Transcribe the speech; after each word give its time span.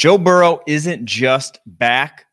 Joe 0.00 0.16
Burrow 0.16 0.60
isn't 0.66 1.04
just 1.04 1.58
back, 1.66 2.24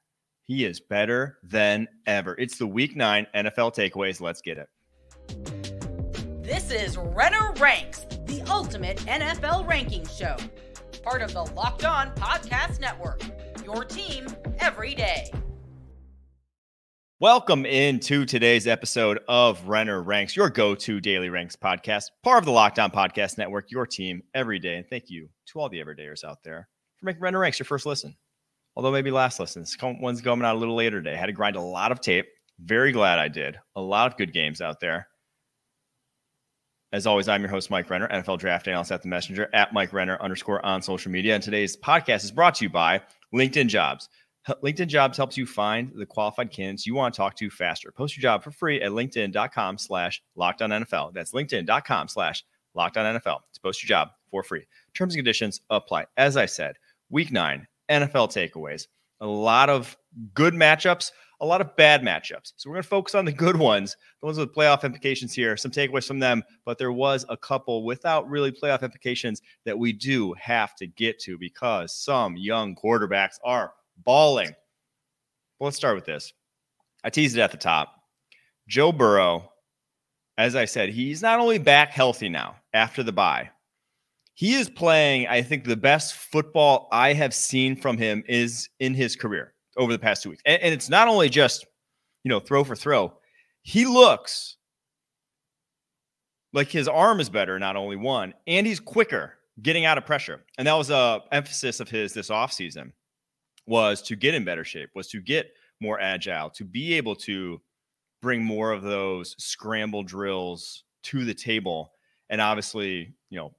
he 0.46 0.64
is 0.64 0.80
better 0.80 1.38
than 1.44 1.86
ever. 2.06 2.34
It's 2.40 2.58
the 2.58 2.66
week 2.66 2.96
nine 2.96 3.28
NFL 3.36 3.76
takeaways. 3.76 4.21
Let's 4.21 4.40
get 4.40 4.58
it. 4.58 4.70
This 6.42 6.72
is 6.72 6.96
Renner 6.96 7.52
Ranks, 7.60 8.06
the 8.26 8.42
ultimate 8.48 9.00
NFL 9.00 9.68
ranking 9.68 10.08
show. 10.08 10.38
Part 11.04 11.22
of 11.22 11.34
the 11.34 11.44
Locked 11.44 11.84
On 11.84 12.16
Podcast 12.16 12.80
Network. 12.80 13.21
Your 13.66 13.84
team 13.84 14.27
every 14.59 14.95
day. 14.95 15.29
Welcome 17.20 17.65
into 17.65 18.23
today's 18.23 18.65
episode 18.65 19.20
of 19.27 19.68
Renner 19.68 20.02
Ranks, 20.02 20.38
your 20.38 20.49
go 20.49 20.73
to 20.73 21.02
daily 21.02 21.29
ranks 21.29 21.57
podcast, 21.57 22.11
part 22.23 22.38
of 22.38 22.45
the 22.45 22.52
Locked 22.52 22.79
On 22.79 22.89
Podcast 22.89 23.38
Network, 23.38 23.71
your 23.71 23.86
team 23.86 24.23
every 24.34 24.57
day. 24.57 24.77
And 24.77 24.86
thank 24.89 25.09
you 25.09 25.27
to 25.47 25.59
all 25.59 25.68
the 25.68 25.84
everydayers 25.84 26.23
out 26.23 26.38
there 26.45 26.70
for 26.98 27.05
making 27.05 27.21
Renner 27.21 27.39
Ranks 27.39 27.59
your 27.59 27.66
first 27.66 27.86
listen. 27.86 28.16
Although 28.75 28.91
maybe 28.91 29.12
last 29.12 29.40
listen. 29.40 29.63
This 29.63 29.76
one's 29.81 30.22
coming 30.22 30.45
out 30.45 30.55
a 30.55 30.59
little 30.59 30.76
later 30.76 31.02
today. 31.02 31.16
I 31.16 31.20
had 31.20 31.26
to 31.27 31.31
grind 31.31 31.55
a 31.55 31.62
lot 31.62 31.91
of 31.91 31.99
tape. 31.99 32.27
Very 32.59 32.91
glad 32.91 33.20
I 33.20 33.27
did. 33.27 33.59
A 33.76 33.81
lot 33.81 34.12
of 34.12 34.17
good 34.17 34.34
games 34.34 34.62
out 34.62 34.80
there. 34.80 35.08
As 36.94 37.05
always, 37.05 37.27
I'm 37.27 37.41
your 37.41 37.49
host, 37.49 37.70
Mike 37.70 37.89
Renner, 37.89 38.08
NFL 38.08 38.39
draft 38.39 38.67
analyst 38.67 38.91
at 38.91 39.02
the 39.02 39.09
Messenger, 39.09 39.49
at 39.53 39.73
Mike 39.73 39.94
Renner 39.94 40.17
underscore 40.22 40.66
on 40.66 40.81
social 40.81 41.12
media. 41.12 41.36
And 41.36 41.44
today's 41.44 41.75
podcast 41.75 42.23
is 42.23 42.31
brought 42.31 42.55
to 42.55 42.66
you 42.66 42.70
by 42.70 43.02
LinkedIn 43.34 43.67
Jobs. 43.67 44.09
LinkedIn 44.64 44.88
Jobs 44.88 45.17
helps 45.17 45.38
you 45.38 45.45
find 45.45 45.91
the 45.94 46.05
qualified 46.05 46.52
candidates 46.52 46.88
you 46.88 46.95
want 46.95 47.14
to 47.14 47.17
talk 47.17 47.36
to 47.36 47.50
faster. 47.50 47.91
Post 47.91 48.16
your 48.16 48.22
job 48.22 48.44
for 48.44 48.52
free 48.52 48.81
at 48.81 48.91
linkedin.com 48.91 49.77
slash 49.77 50.23
NFL. 50.38 51.14
That's 51.14 51.34
linkedin.com 51.34 52.08
slash 52.08 52.45
NFL 52.77 53.39
to 53.53 53.61
post 53.61 53.84
your 53.84 53.89
job 53.89 54.09
for 54.31 54.44
free. 54.44 54.66
Terms 54.94 55.14
and 55.14 55.20
conditions 55.20 55.61
apply. 55.70 56.05
As 56.16 56.38
I 56.38 56.45
said, 56.45 56.75
week 57.09 57.31
nine, 57.31 57.67
NFL 57.89 58.29
takeaways. 58.29 58.88
A 59.21 59.27
lot 59.27 59.70
of 59.70 59.97
good 60.34 60.53
matchups, 60.53 61.11
a 61.39 61.45
lot 61.45 61.61
of 61.61 61.75
bad 61.75 62.02
matchups. 62.02 62.53
So 62.55 62.69
we're 62.69 62.75
going 62.75 62.83
to 62.83 62.89
focus 62.89 63.16
on 63.16 63.25
the 63.25 63.31
good 63.31 63.55
ones, 63.72 63.95
the 64.22 64.25
ones 64.25 64.38
with 64.38 64.53
playoff 64.53 64.83
implications 64.83 65.33
here, 65.33 65.58
some 65.58 65.72
takeaways 65.72 66.08
from 66.08 66.19
them. 66.19 66.44
But 66.66 66.77
there 66.77 66.91
was 66.91 67.25
a 67.30 67.38
couple 67.38 67.83
without 67.83 68.30
really 68.30 68.52
playoff 68.52 68.81
implications 68.81 69.41
that 69.66 69.77
we 69.77 69.94
do 69.94 70.33
have 70.33 70.75
to 70.75 70.88
get 70.88 71.19
to 71.22 71.38
because 71.38 71.94
some 71.94 72.36
young 72.38 72.75
quarterbacks 72.75 73.36
are 73.44 73.73
balling. 74.03 74.55
Well, 75.59 75.67
let's 75.67 75.77
start 75.77 75.95
with 75.95 76.05
this. 76.05 76.33
I 77.03 77.09
teased 77.09 77.38
it 77.38 77.42
at 77.42 77.52
the 77.52 77.58
top. 77.58 77.94
Joe 78.67 78.92
Burrow, 78.92 79.52
as 80.38 80.55
I 80.55 80.66
said, 80.66 80.89
he's 80.89 81.21
not 81.21 81.39
only 81.39 81.58
back 81.58 81.92
healthy 81.92 82.30
now 82.30 82.58
after 82.73 83.02
the 83.02 83.11
bye, 83.11 83.49
he 84.38 84.53
is 84.53 84.69
playing, 84.69 85.25
I 85.25 85.41
think, 85.41 85.63
the 85.63 85.75
best 85.75 86.13
football 86.13 86.89
I 86.91 87.13
have 87.13 87.33
seen 87.33 87.75
from 87.75 87.97
him 87.97 88.23
is 88.27 88.69
in 88.80 88.93
his 88.93 89.16
career 89.16 89.55
over 89.77 89.91
the 89.91 89.97
past 89.97 90.21
two 90.21 90.30
weeks. 90.30 90.43
And, 90.45 90.61
and 90.61 90.71
it's 90.71 90.89
not 90.89 91.07
only 91.07 91.27
just, 91.27 91.66
you 92.23 92.30
know, 92.30 92.39
throw 92.39 92.63
for 92.63 92.75
throw. 92.75 93.13
He 93.63 93.88
looks 93.88 94.58
like 96.53 96.69
his 96.69 96.88
arm 96.88 97.19
is 97.19 97.31
better, 97.31 97.58
not 97.58 97.75
only 97.75 97.95
one, 97.95 98.35
and 98.45 98.67
he's 98.67 98.80
quicker 98.80 99.33
getting 99.63 99.85
out 99.85 99.97
of 99.97 100.05
pressure. 100.05 100.43
And 100.59 100.67
that 100.67 100.75
was 100.75 100.91
a 100.91 101.23
emphasis 101.31 101.80
of 101.80 101.89
his 101.89 102.13
this 102.13 102.30
offseason 102.30 102.91
was 103.65 104.03
to 104.03 104.15
get 104.15 104.35
in 104.35 104.45
better 104.45 104.63
shape, 104.63 104.91
was 104.93 105.08
to 105.08 105.19
get 105.19 105.49
more 105.81 105.99
agile, 105.99 106.52
to 106.52 106.63
be 106.63 106.93
able 106.93 107.15
to 107.15 107.59
bring 108.21 108.43
more 108.43 108.71
of 108.71 108.83
those 108.83 109.35
scramble 109.39 110.03
drills 110.03 110.83
to 111.05 111.25
the 111.25 111.33
table. 111.33 111.93
And 112.30 112.39
obviously, 112.39 113.15
you 113.31 113.39
know, 113.39 113.55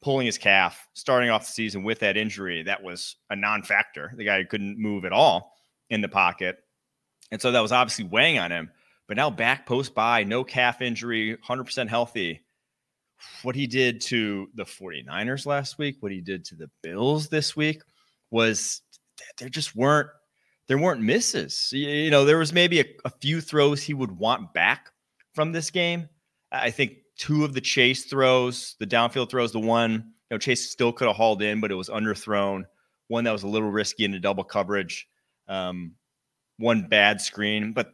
pulling 0.00 0.26
his 0.26 0.38
calf, 0.38 0.88
starting 0.94 1.30
off 1.30 1.46
the 1.46 1.52
season 1.52 1.82
with 1.82 2.00
that 2.00 2.16
injury, 2.16 2.62
that 2.64 2.82
was 2.82 3.16
a 3.30 3.36
non 3.36 3.62
factor. 3.62 4.12
The 4.16 4.24
guy 4.24 4.44
couldn't 4.44 4.78
move 4.78 5.04
at 5.04 5.12
all 5.12 5.56
in 5.90 6.00
the 6.00 6.08
pocket. 6.08 6.58
And 7.30 7.40
so 7.40 7.52
that 7.52 7.60
was 7.60 7.72
obviously 7.72 8.04
weighing 8.04 8.38
on 8.38 8.50
him. 8.50 8.70
But 9.06 9.16
now 9.16 9.30
back 9.30 9.66
post 9.66 9.94
by, 9.94 10.24
no 10.24 10.44
calf 10.44 10.82
injury, 10.82 11.36
100% 11.36 11.88
healthy. 11.88 12.42
What 13.42 13.56
he 13.56 13.66
did 13.66 14.00
to 14.02 14.48
the 14.54 14.64
49ers 14.64 15.44
last 15.44 15.78
week, 15.78 15.96
what 16.00 16.12
he 16.12 16.20
did 16.20 16.44
to 16.46 16.54
the 16.54 16.70
Bills 16.82 17.28
this 17.28 17.56
week 17.56 17.82
was 18.30 18.82
there 19.38 19.48
just 19.48 19.74
weren't 19.74 20.08
there 20.68 20.78
weren't 20.78 21.00
misses. 21.00 21.70
You 21.72 22.10
know, 22.10 22.26
there 22.26 22.38
was 22.38 22.52
maybe 22.52 22.80
a, 22.80 22.84
a 23.06 23.10
few 23.10 23.40
throws 23.40 23.82
he 23.82 23.94
would 23.94 24.12
want 24.12 24.52
back 24.52 24.90
from 25.32 25.50
this 25.50 25.70
game. 25.70 26.08
I 26.52 26.70
think 26.70 26.98
two 27.18 27.44
of 27.44 27.52
the 27.52 27.60
chase 27.60 28.04
throws, 28.04 28.76
the 28.78 28.86
downfield 28.86 29.28
throws, 29.28 29.52
the 29.52 29.60
one, 29.60 29.92
you 30.30 30.34
know, 30.34 30.38
Chase 30.38 30.70
still 30.70 30.92
could 30.92 31.08
have 31.08 31.16
hauled 31.16 31.42
in, 31.42 31.60
but 31.60 31.70
it 31.70 31.74
was 31.74 31.88
underthrown. 31.88 32.64
One 33.08 33.24
that 33.24 33.32
was 33.32 33.42
a 33.42 33.48
little 33.48 33.70
risky 33.70 34.04
into 34.04 34.20
double 34.20 34.44
coverage. 34.44 35.08
Um, 35.48 35.92
one 36.58 36.86
bad 36.88 37.20
screen, 37.20 37.72
but 37.72 37.92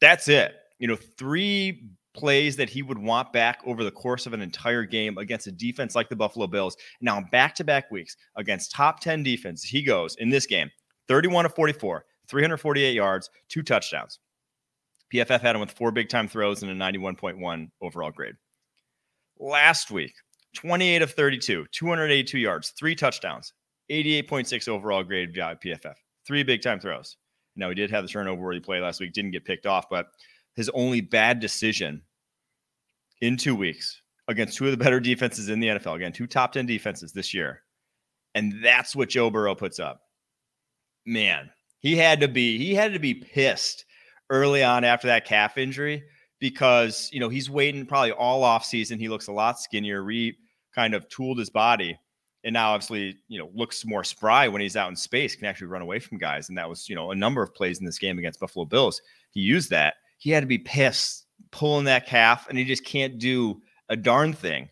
that's 0.00 0.28
it. 0.28 0.54
You 0.78 0.88
know, 0.88 0.96
three 0.96 1.90
plays 2.14 2.56
that 2.56 2.68
he 2.68 2.82
would 2.82 2.98
want 2.98 3.32
back 3.32 3.60
over 3.66 3.82
the 3.82 3.90
course 3.90 4.26
of 4.26 4.32
an 4.32 4.40
entire 4.40 4.84
game 4.84 5.18
against 5.18 5.46
a 5.46 5.52
defense 5.52 5.94
like 5.94 6.08
the 6.08 6.16
Buffalo 6.16 6.46
Bills. 6.46 6.76
Now, 7.00 7.24
back 7.32 7.54
to 7.56 7.64
back 7.64 7.90
weeks 7.90 8.16
against 8.36 8.70
top 8.70 9.00
10 9.00 9.22
defense, 9.22 9.62
he 9.62 9.82
goes 9.82 10.16
in 10.16 10.28
this 10.28 10.46
game 10.46 10.70
31 11.08 11.44
to 11.44 11.50
44, 11.50 12.04
348 12.28 12.94
yards, 12.94 13.30
two 13.48 13.62
touchdowns. 13.62 14.20
PFF 15.12 15.40
had 15.40 15.54
him 15.54 15.60
with 15.60 15.70
four 15.70 15.90
big 15.90 16.08
time 16.08 16.28
throws 16.28 16.62
and 16.62 16.70
a 16.70 16.74
91.1 16.74 17.70
overall 17.80 18.10
grade. 18.10 18.34
Last 19.38 19.90
week, 19.90 20.14
28 20.54 21.02
of 21.02 21.12
32, 21.12 21.66
282 21.72 22.38
yards, 22.38 22.70
three 22.70 22.94
touchdowns, 22.94 23.52
88.6 23.90 24.68
overall 24.68 25.02
grade 25.02 25.34
job 25.34 25.58
PFF, 25.64 25.94
three 26.26 26.42
big 26.42 26.62
time 26.62 26.80
throws. 26.80 27.16
Now, 27.56 27.68
he 27.68 27.74
did 27.74 27.90
have 27.90 28.04
the 28.04 28.08
turnover 28.08 28.42
where 28.42 28.52
he 28.52 28.60
played 28.60 28.82
last 28.82 29.00
week, 29.00 29.12
didn't 29.12 29.32
get 29.32 29.44
picked 29.44 29.66
off, 29.66 29.88
but 29.90 30.08
his 30.54 30.68
only 30.70 31.00
bad 31.00 31.40
decision 31.40 32.02
in 33.20 33.36
two 33.36 33.54
weeks 33.54 34.00
against 34.28 34.56
two 34.56 34.66
of 34.66 34.70
the 34.70 34.76
better 34.76 35.00
defenses 35.00 35.48
in 35.48 35.58
the 35.60 35.68
NFL. 35.68 35.96
Again, 35.96 36.12
two 36.12 36.26
top 36.26 36.52
10 36.52 36.66
defenses 36.66 37.12
this 37.12 37.32
year. 37.32 37.62
And 38.34 38.62
that's 38.62 38.94
what 38.94 39.08
Joe 39.08 39.30
Burrow 39.30 39.54
puts 39.54 39.80
up. 39.80 40.02
Man, 41.06 41.50
he 41.80 41.96
had 41.96 42.20
to 42.20 42.28
be, 42.28 42.58
he 42.58 42.74
had 42.74 42.92
to 42.92 42.98
be 42.98 43.14
pissed 43.14 43.84
early 44.30 44.62
on 44.62 44.84
after 44.84 45.08
that 45.08 45.24
calf 45.24 45.58
injury 45.58 46.04
because 46.40 47.08
you 47.12 47.20
know 47.20 47.28
he's 47.28 47.50
waiting 47.50 47.86
probably 47.86 48.12
all 48.12 48.44
off 48.44 48.64
season. 48.64 48.98
He 48.98 49.08
looks 49.08 49.28
a 49.28 49.32
lot 49.32 49.60
skinnier, 49.60 50.02
re 50.02 50.36
kind 50.74 50.94
of 50.94 51.08
tooled 51.08 51.38
his 51.38 51.50
body, 51.50 51.98
and 52.44 52.52
now 52.52 52.70
obviously 52.70 53.16
you 53.28 53.38
know 53.38 53.50
looks 53.54 53.84
more 53.84 54.04
spry 54.04 54.48
when 54.48 54.62
he's 54.62 54.76
out 54.76 54.90
in 54.90 54.96
space, 54.96 55.34
can 55.34 55.46
actually 55.46 55.68
run 55.68 55.82
away 55.82 55.98
from 55.98 56.18
guys. 56.18 56.48
And 56.48 56.58
that 56.58 56.68
was 56.68 56.88
you 56.88 56.94
know 56.94 57.10
a 57.10 57.16
number 57.16 57.42
of 57.42 57.54
plays 57.54 57.78
in 57.78 57.86
this 57.86 57.98
game 57.98 58.18
against 58.18 58.40
Buffalo 58.40 58.64
Bills. 58.64 59.00
He 59.30 59.40
used 59.40 59.70
that. 59.70 59.94
He 60.18 60.30
had 60.30 60.40
to 60.40 60.46
be 60.46 60.58
pissed 60.58 61.26
pulling 61.50 61.84
that 61.84 62.06
calf, 62.06 62.48
and 62.48 62.58
he 62.58 62.64
just 62.64 62.84
can't 62.84 63.18
do 63.18 63.60
a 63.88 63.96
darn 63.96 64.32
thing. 64.32 64.68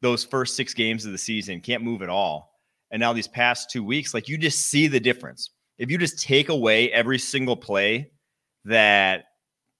Those 0.00 0.24
first 0.24 0.56
six 0.56 0.74
games 0.74 1.04
of 1.06 1.12
the 1.12 1.18
season 1.18 1.60
can't 1.60 1.82
move 1.82 2.02
at 2.02 2.08
all. 2.08 2.52
And 2.90 3.00
now 3.00 3.12
these 3.12 3.28
past 3.28 3.70
two 3.70 3.82
weeks, 3.82 4.14
like 4.14 4.28
you 4.28 4.38
just 4.38 4.66
see 4.66 4.86
the 4.86 5.00
difference. 5.00 5.50
If 5.78 5.90
you 5.90 5.98
just 5.98 6.22
take 6.22 6.48
away 6.48 6.92
every 6.92 7.18
single 7.18 7.56
play 7.56 8.12
that 8.64 9.24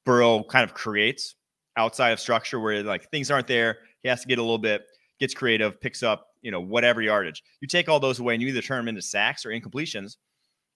Burrow 0.05 0.43
kind 0.45 0.65
of 0.65 0.75
creates 0.75 1.34
outside 1.77 2.11
of 2.11 2.21
structure 2.21 2.61
where 2.61 2.83
like 2.83 3.11
things 3.11 3.31
aren't 3.31 3.47
there. 3.47 3.78
He 4.03 4.09
has 4.09 4.21
to 4.21 4.28
get 4.28 4.39
a 4.39 4.43
little 4.43 4.59
bit, 4.59 4.83
gets 5.19 5.34
creative, 5.34 5.81
picks 5.81 6.03
up, 6.03 6.27
you 6.43 6.50
know, 6.50 6.61
whatever 6.61 7.00
yardage. 7.00 7.43
You 7.61 7.69
take 7.69 7.89
all 7.89 7.99
those 7.99 8.19
away 8.19 8.34
and 8.34 8.43
you 8.43 8.49
either 8.49 8.61
turn 8.61 8.78
them 8.78 8.89
into 8.89 9.03
sacks 9.03 9.47
or 9.47 9.50
incompletions. 9.50 10.17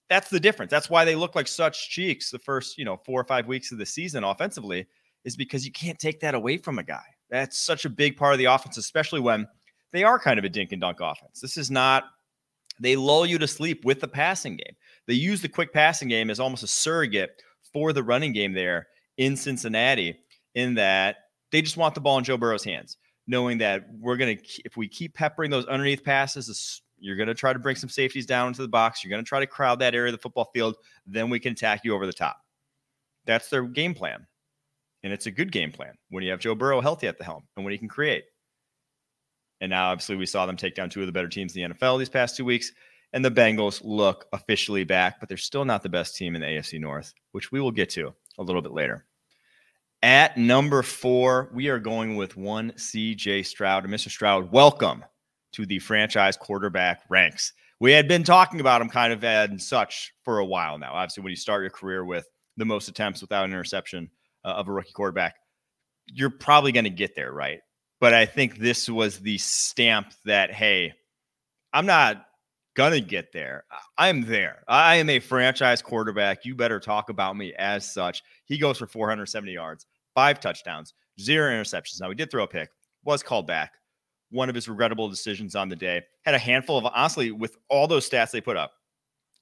That's 0.09 0.29
the 0.29 0.39
difference. 0.39 0.71
That's 0.71 0.89
why 0.89 1.05
they 1.05 1.15
look 1.15 1.35
like 1.35 1.47
such 1.47 1.89
cheeks 1.91 2.31
the 2.31 2.39
first, 2.39 2.77
you 2.77 2.85
know, 2.85 2.97
four 3.05 3.21
or 3.21 3.25
five 3.25 3.45
weeks 3.45 3.71
of 3.71 3.77
the 3.77 3.85
season 3.85 4.23
offensively, 4.23 4.87
is 5.23 5.35
because 5.35 5.65
you 5.65 5.71
can't 5.71 5.99
take 5.99 6.19
that 6.21 6.33
away 6.33 6.57
from 6.57 6.79
a 6.79 6.83
guy. 6.83 7.03
That's 7.29 7.63
such 7.63 7.85
a 7.85 7.89
big 7.89 8.17
part 8.17 8.33
of 8.33 8.39
the 8.39 8.45
offense, 8.45 8.77
especially 8.77 9.19
when 9.19 9.47
they 9.91 10.03
are 10.03 10.17
kind 10.17 10.39
of 10.39 10.45
a 10.45 10.49
dink 10.49 10.71
and 10.71 10.81
dunk 10.81 10.97
offense. 10.99 11.39
This 11.39 11.57
is 11.57 11.69
not, 11.69 12.05
they 12.79 12.95
lull 12.95 13.25
you 13.25 13.37
to 13.37 13.47
sleep 13.47 13.85
with 13.85 13.99
the 13.99 14.07
passing 14.07 14.57
game. 14.57 14.75
They 15.05 15.13
use 15.13 15.41
the 15.41 15.49
quick 15.49 15.71
passing 15.71 16.07
game 16.07 16.31
as 16.31 16.39
almost 16.39 16.63
a 16.63 16.67
surrogate 16.67 17.43
for 17.73 17.93
the 17.93 18.03
running 18.03 18.33
game 18.33 18.53
there 18.53 18.87
in 19.17 19.35
Cincinnati, 19.35 20.17
in 20.55 20.75
that 20.75 21.17
they 21.51 21.61
just 21.61 21.77
want 21.77 21.95
the 21.95 22.01
ball 22.01 22.17
in 22.17 22.23
Joe 22.23 22.37
Burrow's 22.37 22.63
hands, 22.63 22.97
knowing 23.27 23.59
that 23.59 23.85
we're 23.99 24.17
going 24.17 24.37
to, 24.37 24.43
if 24.65 24.77
we 24.77 24.87
keep 24.87 25.13
peppering 25.13 25.51
those 25.51 25.65
underneath 25.65 26.03
passes, 26.03 26.81
you're 26.97 27.15
going 27.15 27.27
to 27.27 27.33
try 27.33 27.53
to 27.53 27.59
bring 27.59 27.75
some 27.75 27.89
safeties 27.89 28.25
down 28.25 28.47
into 28.49 28.61
the 28.61 28.67
box. 28.67 29.03
You're 29.03 29.09
going 29.09 29.23
to 29.23 29.27
try 29.27 29.39
to 29.39 29.47
crowd 29.47 29.79
that 29.79 29.95
area 29.95 30.09
of 30.09 30.17
the 30.17 30.21
football 30.21 30.49
field. 30.53 30.75
Then 31.05 31.29
we 31.29 31.39
can 31.39 31.53
attack 31.53 31.81
you 31.83 31.95
over 31.95 32.05
the 32.05 32.13
top. 32.13 32.37
That's 33.25 33.49
their 33.49 33.63
game 33.63 33.93
plan. 33.93 34.25
And 35.03 35.13
it's 35.13 35.27
a 35.27 35.31
good 35.31 35.51
game 35.51 35.71
plan 35.71 35.93
when 36.09 36.23
you 36.23 36.31
have 36.31 36.39
Joe 36.39 36.55
Burrow 36.55 36.81
healthy 36.81 37.07
at 37.07 37.17
the 37.17 37.23
helm 37.23 37.43
and 37.55 37.63
when 37.63 37.71
he 37.71 37.77
can 37.77 37.87
create. 37.87 38.25
And 39.61 39.69
now, 39.69 39.91
obviously, 39.91 40.15
we 40.15 40.25
saw 40.25 40.45
them 40.45 40.57
take 40.57 40.75
down 40.75 40.89
two 40.89 41.01
of 41.01 41.05
the 41.05 41.11
better 41.11 41.27
teams 41.27 41.55
in 41.55 41.69
the 41.69 41.75
NFL 41.75 41.99
these 41.99 42.09
past 42.09 42.35
two 42.35 42.45
weeks. 42.45 42.71
And 43.11 43.25
the 43.25 43.31
Bengals 43.31 43.81
look 43.83 44.27
officially 44.33 44.83
back, 44.83 45.19
but 45.19 45.29
they're 45.29 45.37
still 45.37 45.65
not 45.65 45.81
the 45.81 45.89
best 45.89 46.15
team 46.15 46.35
in 46.35 46.41
the 46.41 46.47
AFC 46.47 46.79
North, 46.79 47.13
which 47.31 47.51
we 47.51 47.59
will 47.59 47.71
get 47.71 47.89
to 47.91 48.13
a 48.37 48.43
little 48.43 48.61
bit 48.61 48.71
later. 48.71 49.05
At 50.01 50.37
number 50.37 50.83
four, 50.83 51.49
we 51.53 51.67
are 51.67 51.79
going 51.79 52.15
with 52.15 52.37
one 52.37 52.71
CJ 52.71 53.45
Stroud. 53.45 53.83
And 53.83 53.93
Mr. 53.93 54.09
Stroud, 54.09 54.51
welcome 54.51 55.03
to 55.53 55.65
the 55.65 55.79
franchise 55.79 56.37
quarterback 56.37 57.01
ranks. 57.09 57.53
we 57.81 57.91
had 57.91 58.07
been 58.07 58.23
talking 58.23 58.59
about 58.59 58.81
him 58.81 58.89
kind 58.89 59.11
of 59.11 59.23
and 59.23 59.61
such 59.61 60.13
for 60.23 60.39
a 60.39 60.45
while 60.45 60.77
now. 60.77 60.93
Obviously, 60.93 61.23
when 61.23 61.31
you 61.31 61.35
start 61.35 61.63
your 61.63 61.71
career 61.71 62.05
with 62.05 62.27
the 62.57 62.65
most 62.65 62.87
attempts 62.87 63.21
without 63.21 63.45
an 63.45 63.51
interception 63.51 64.09
uh, 64.45 64.49
of 64.49 64.67
a 64.67 64.71
rookie 64.71 64.93
quarterback, 64.93 65.35
you're 66.05 66.29
probably 66.29 66.71
going 66.71 66.83
to 66.83 66.89
get 66.89 67.15
there, 67.15 67.31
right? 67.31 67.59
But 67.99 68.13
I 68.13 68.25
think 68.25 68.57
this 68.57 68.87
was 68.89 69.19
the 69.19 69.37
stamp 69.37 70.13
that, 70.25 70.53
hey, 70.53 70.93
I'm 71.73 71.85
not 71.85 72.25
to 72.87 73.01
get 73.01 73.33
there. 73.33 73.65
I'm 73.97 74.21
there. 74.21 74.63
I 74.69 74.95
am 74.95 75.09
a 75.09 75.19
franchise 75.19 75.81
quarterback. 75.81 76.45
You 76.45 76.55
better 76.55 76.79
talk 76.79 77.09
about 77.09 77.35
me 77.35 77.53
as 77.55 77.91
such. 77.91 78.23
He 78.45 78.57
goes 78.57 78.77
for 78.77 78.87
470 78.87 79.51
yards, 79.51 79.85
five 80.15 80.39
touchdowns, 80.39 80.93
zero 81.19 81.51
interceptions. 81.51 81.99
Now, 81.99 82.07
he 82.07 82.15
did 82.15 82.31
throw 82.31 82.43
a 82.43 82.47
pick, 82.47 82.69
was 83.03 83.21
called 83.21 83.47
back. 83.47 83.73
One 84.31 84.47
of 84.47 84.55
his 84.55 84.69
regrettable 84.69 85.09
decisions 85.09 85.55
on 85.55 85.67
the 85.67 85.75
day. 85.75 86.03
Had 86.23 86.35
a 86.35 86.39
handful 86.39 86.77
of, 86.77 86.85
honestly, 86.85 87.31
with 87.31 87.57
all 87.67 87.87
those 87.87 88.09
stats 88.09 88.31
they 88.31 88.39
put 88.39 88.55
up, 88.55 88.71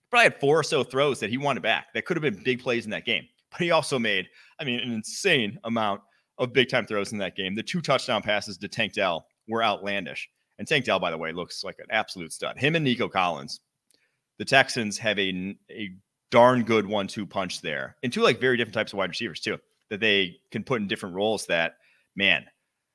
probably 0.09 0.23
had 0.23 0.39
four 0.39 0.59
or 0.59 0.63
so 0.63 0.83
throws 0.83 1.19
that 1.19 1.29
he 1.29 1.37
wanted 1.37 1.61
back 1.61 1.93
that 1.93 2.05
could 2.05 2.17
have 2.17 2.21
been 2.23 2.41
big 2.43 2.63
plays 2.63 2.85
in 2.85 2.91
that 2.91 3.05
game. 3.05 3.27
But 3.51 3.61
he 3.61 3.71
also 3.71 3.99
made, 3.99 4.27
I 4.59 4.63
mean, 4.63 4.79
an 4.79 4.91
insane 4.91 5.59
amount 5.63 6.01
of 6.37 6.53
big 6.53 6.69
time 6.69 6.85
throws 6.85 7.11
in 7.11 7.17
that 7.19 7.35
game. 7.35 7.55
The 7.55 7.63
two 7.63 7.81
touchdown 7.81 8.21
passes 8.21 8.57
to 8.57 8.67
Tank 8.67 8.93
Dell 8.93 9.25
were 9.47 9.63
outlandish. 9.63 10.29
And 10.59 10.67
Tank 10.67 10.85
Dell, 10.85 10.99
by 10.99 11.11
the 11.11 11.17
way, 11.17 11.31
looks 11.31 11.63
like 11.63 11.77
an 11.79 11.85
absolute 11.89 12.33
stud. 12.33 12.57
Him 12.57 12.75
and 12.75 12.83
Nico 12.83 13.07
Collins, 13.07 13.59
the 14.39 14.45
Texans 14.45 14.97
have 14.97 15.19
a, 15.19 15.55
a 15.69 15.91
darn 16.31 16.63
good 16.63 16.87
one 16.87 17.07
two 17.07 17.25
punch 17.25 17.61
there. 17.61 17.95
And 18.03 18.11
two 18.11 18.21
like 18.21 18.39
very 18.39 18.57
different 18.57 18.73
types 18.73 18.93
of 18.93 18.97
wide 18.97 19.09
receivers, 19.09 19.39
too, 19.39 19.57
that 19.89 19.99
they 19.99 20.37
can 20.51 20.63
put 20.63 20.81
in 20.81 20.87
different 20.87 21.15
roles 21.15 21.45
that, 21.45 21.75
man, 22.15 22.45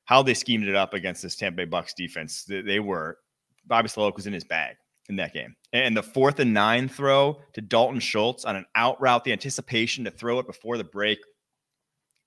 how 0.04 0.22
they 0.22 0.34
schemed 0.34 0.66
it 0.66 0.74
up 0.74 0.94
against 0.94 1.22
this 1.22 1.36
Tampa 1.36 1.58
Bay 1.58 1.64
Bucks 1.64 1.94
defense. 1.94 2.44
They, 2.44 2.80
were, 2.80 3.18
Bobby 3.66 3.88
Slowik 3.88 4.16
was 4.16 4.26
in 4.26 4.32
his 4.32 4.44
bag 4.44 4.76
in 5.08 5.16
that 5.16 5.32
game. 5.32 5.54
And 5.72 5.96
the 5.96 6.02
fourth 6.02 6.40
and 6.40 6.52
nine 6.52 6.88
throw 6.88 7.40
to 7.54 7.60
Dalton 7.60 8.00
Schultz 8.00 8.44
on 8.44 8.56
an 8.56 8.66
out 8.74 9.00
route, 9.00 9.24
the 9.24 9.32
anticipation 9.32 10.04
to 10.04 10.10
throw 10.10 10.38
it 10.38 10.46
before 10.46 10.76
the 10.76 10.84
break, 10.84 11.18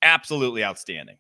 absolutely 0.02 0.64
outstanding. 0.64 1.18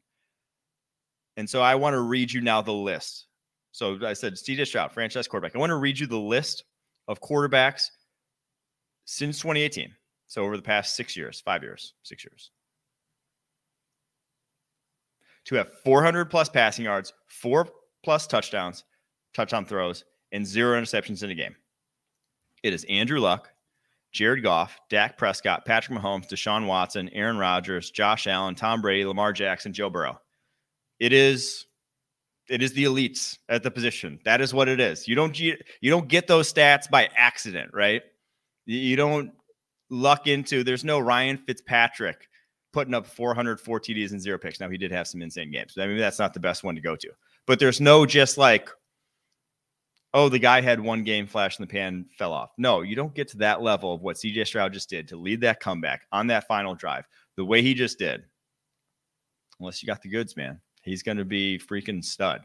And 1.38 1.50
so 1.50 1.62
I 1.62 1.75
want 1.75 1.94
to 1.94 2.01
read 2.01 2.31
you 2.31 2.41
now 2.41 2.62
the 2.62 2.71
list. 2.71 3.27
So 3.75 4.00
I 4.06 4.13
said 4.13 4.36
CJ 4.36 4.68
Stroud, 4.68 4.94
franchise 4.94 5.27
quarterback. 5.27 5.54
I 5.54 5.60
want 5.60 5.72
to 5.72 5.75
read 5.75 6.00
you 6.00 6.07
the 6.07 6.18
list 6.18 6.63
of 7.10 7.19
quarterbacks 7.19 7.89
since 9.04 9.38
2018. 9.39 9.94
So 10.27 10.45
over 10.45 10.56
the 10.56 10.63
past 10.63 10.95
six 10.95 11.18
years, 11.18 11.42
five 11.42 11.62
years, 11.62 11.94
six 12.01 12.24
years. 12.24 12.51
To 15.48 15.56
have 15.56 15.74
400 15.83 16.30
plus 16.30 16.48
passing 16.48 16.86
yards, 16.86 17.12
four 17.27 17.68
plus 18.01 18.27
touchdowns, 18.27 18.86
touchdown 19.33 19.66
throws, 19.66 20.06
and 20.31 20.48
zero 20.48 20.80
interceptions 20.80 21.22
in 21.22 21.31
a 21.31 21.36
game. 21.36 21.57
It 22.63 22.74
is 22.74 22.86
Andrew 22.86 23.19
Luck, 23.19 23.51
Jared 24.13 24.42
Goff, 24.42 24.80
Dak 24.89 25.18
Prescott, 25.18 25.66
Patrick 25.66 26.00
Mahomes, 26.00 26.30
Deshaun 26.30 26.66
Watson, 26.66 27.10
Aaron 27.10 27.38
Rodgers, 27.38 27.92
Josh 27.92 28.25
Allen, 28.25 28.56
Tom 28.56 28.81
Brady, 28.81 29.04
Lamar 29.04 29.33
Jackson, 29.33 29.74
Joe 29.74 29.89
Burrow. 29.89 30.18
It 30.98 31.12
is 31.12 31.66
it 32.50 32.62
is 32.62 32.74
the 32.74 32.83
elites 32.83 33.38
at 33.50 33.63
the 33.63 33.71
position. 33.71 34.19
That 34.25 34.42
is 34.42 34.53
what 34.53 34.68
it 34.68 34.80
is. 34.80 35.07
You 35.07 35.15
don't 35.15 35.38
you, 35.39 35.57
don't 35.83 36.07
get 36.07 36.27
those 36.27 36.51
stats 36.51 36.89
by 36.89 37.09
accident, 37.15 37.71
right? 37.74 38.03
You 38.65 38.95
don't 38.95 39.31
luck 39.89 40.27
into 40.27 40.63
there's 40.63 40.83
no 40.83 41.00
Ryan 41.00 41.38
Fitzpatrick 41.38 42.27
putting 42.74 42.94
up 42.94 43.06
404 43.06 43.80
TDs 43.80 44.12
and 44.12 44.21
zero 44.21 44.38
picks. 44.38 44.59
Now 44.59 44.69
he 44.69 44.77
did 44.77 44.92
have 44.92 45.07
some 45.07 45.21
insane 45.21 45.51
games. 45.51 45.77
I 45.77 45.88
mean 45.88 45.97
that's 45.97 46.19
not 46.19 46.33
the 46.33 46.39
best 46.39 46.63
one 46.63 46.75
to 46.75 46.81
go 46.81 46.95
to. 46.95 47.09
But 47.47 47.59
there's 47.59 47.81
no 47.81 48.06
just 48.06 48.38
like 48.38 48.69
oh, 50.15 50.30
the 50.30 50.39
guy 50.39 50.62
had 50.62 50.80
one 50.80 51.03
game 51.03 51.27
flash 51.27 51.59
in 51.59 51.63
the 51.63 51.68
pan, 51.68 52.06
fell 52.18 52.31
off. 52.31 52.51
No, 52.57 52.83
you 52.83 52.95
don't 52.95 53.13
get 53.13 53.27
to 53.30 53.38
that 53.39 53.62
level 53.62 53.94
of 53.94 54.01
what 54.01 54.15
CJ 54.15 54.48
Stroud 54.48 54.71
just 54.71 54.89
did 54.89 55.09
to 55.09 55.18
lead 55.18 55.41
that 55.41 55.59
comeback 55.59 56.03
on 56.09 56.27
that 56.27 56.48
final 56.48 56.74
drive 56.74 57.03
the 57.36 57.44
way 57.44 57.62
he 57.62 57.74
just 57.74 58.00
did. 58.00 58.24
Unless 59.59 59.83
you 59.83 59.88
got 59.88 60.01
the 60.01 60.09
goods, 60.09 60.38
man. 60.38 60.62
He's 60.86 61.04
going 61.04 61.18
to 61.18 61.26
be 61.26 61.60
freaking 61.60 62.04
stud. 62.04 62.42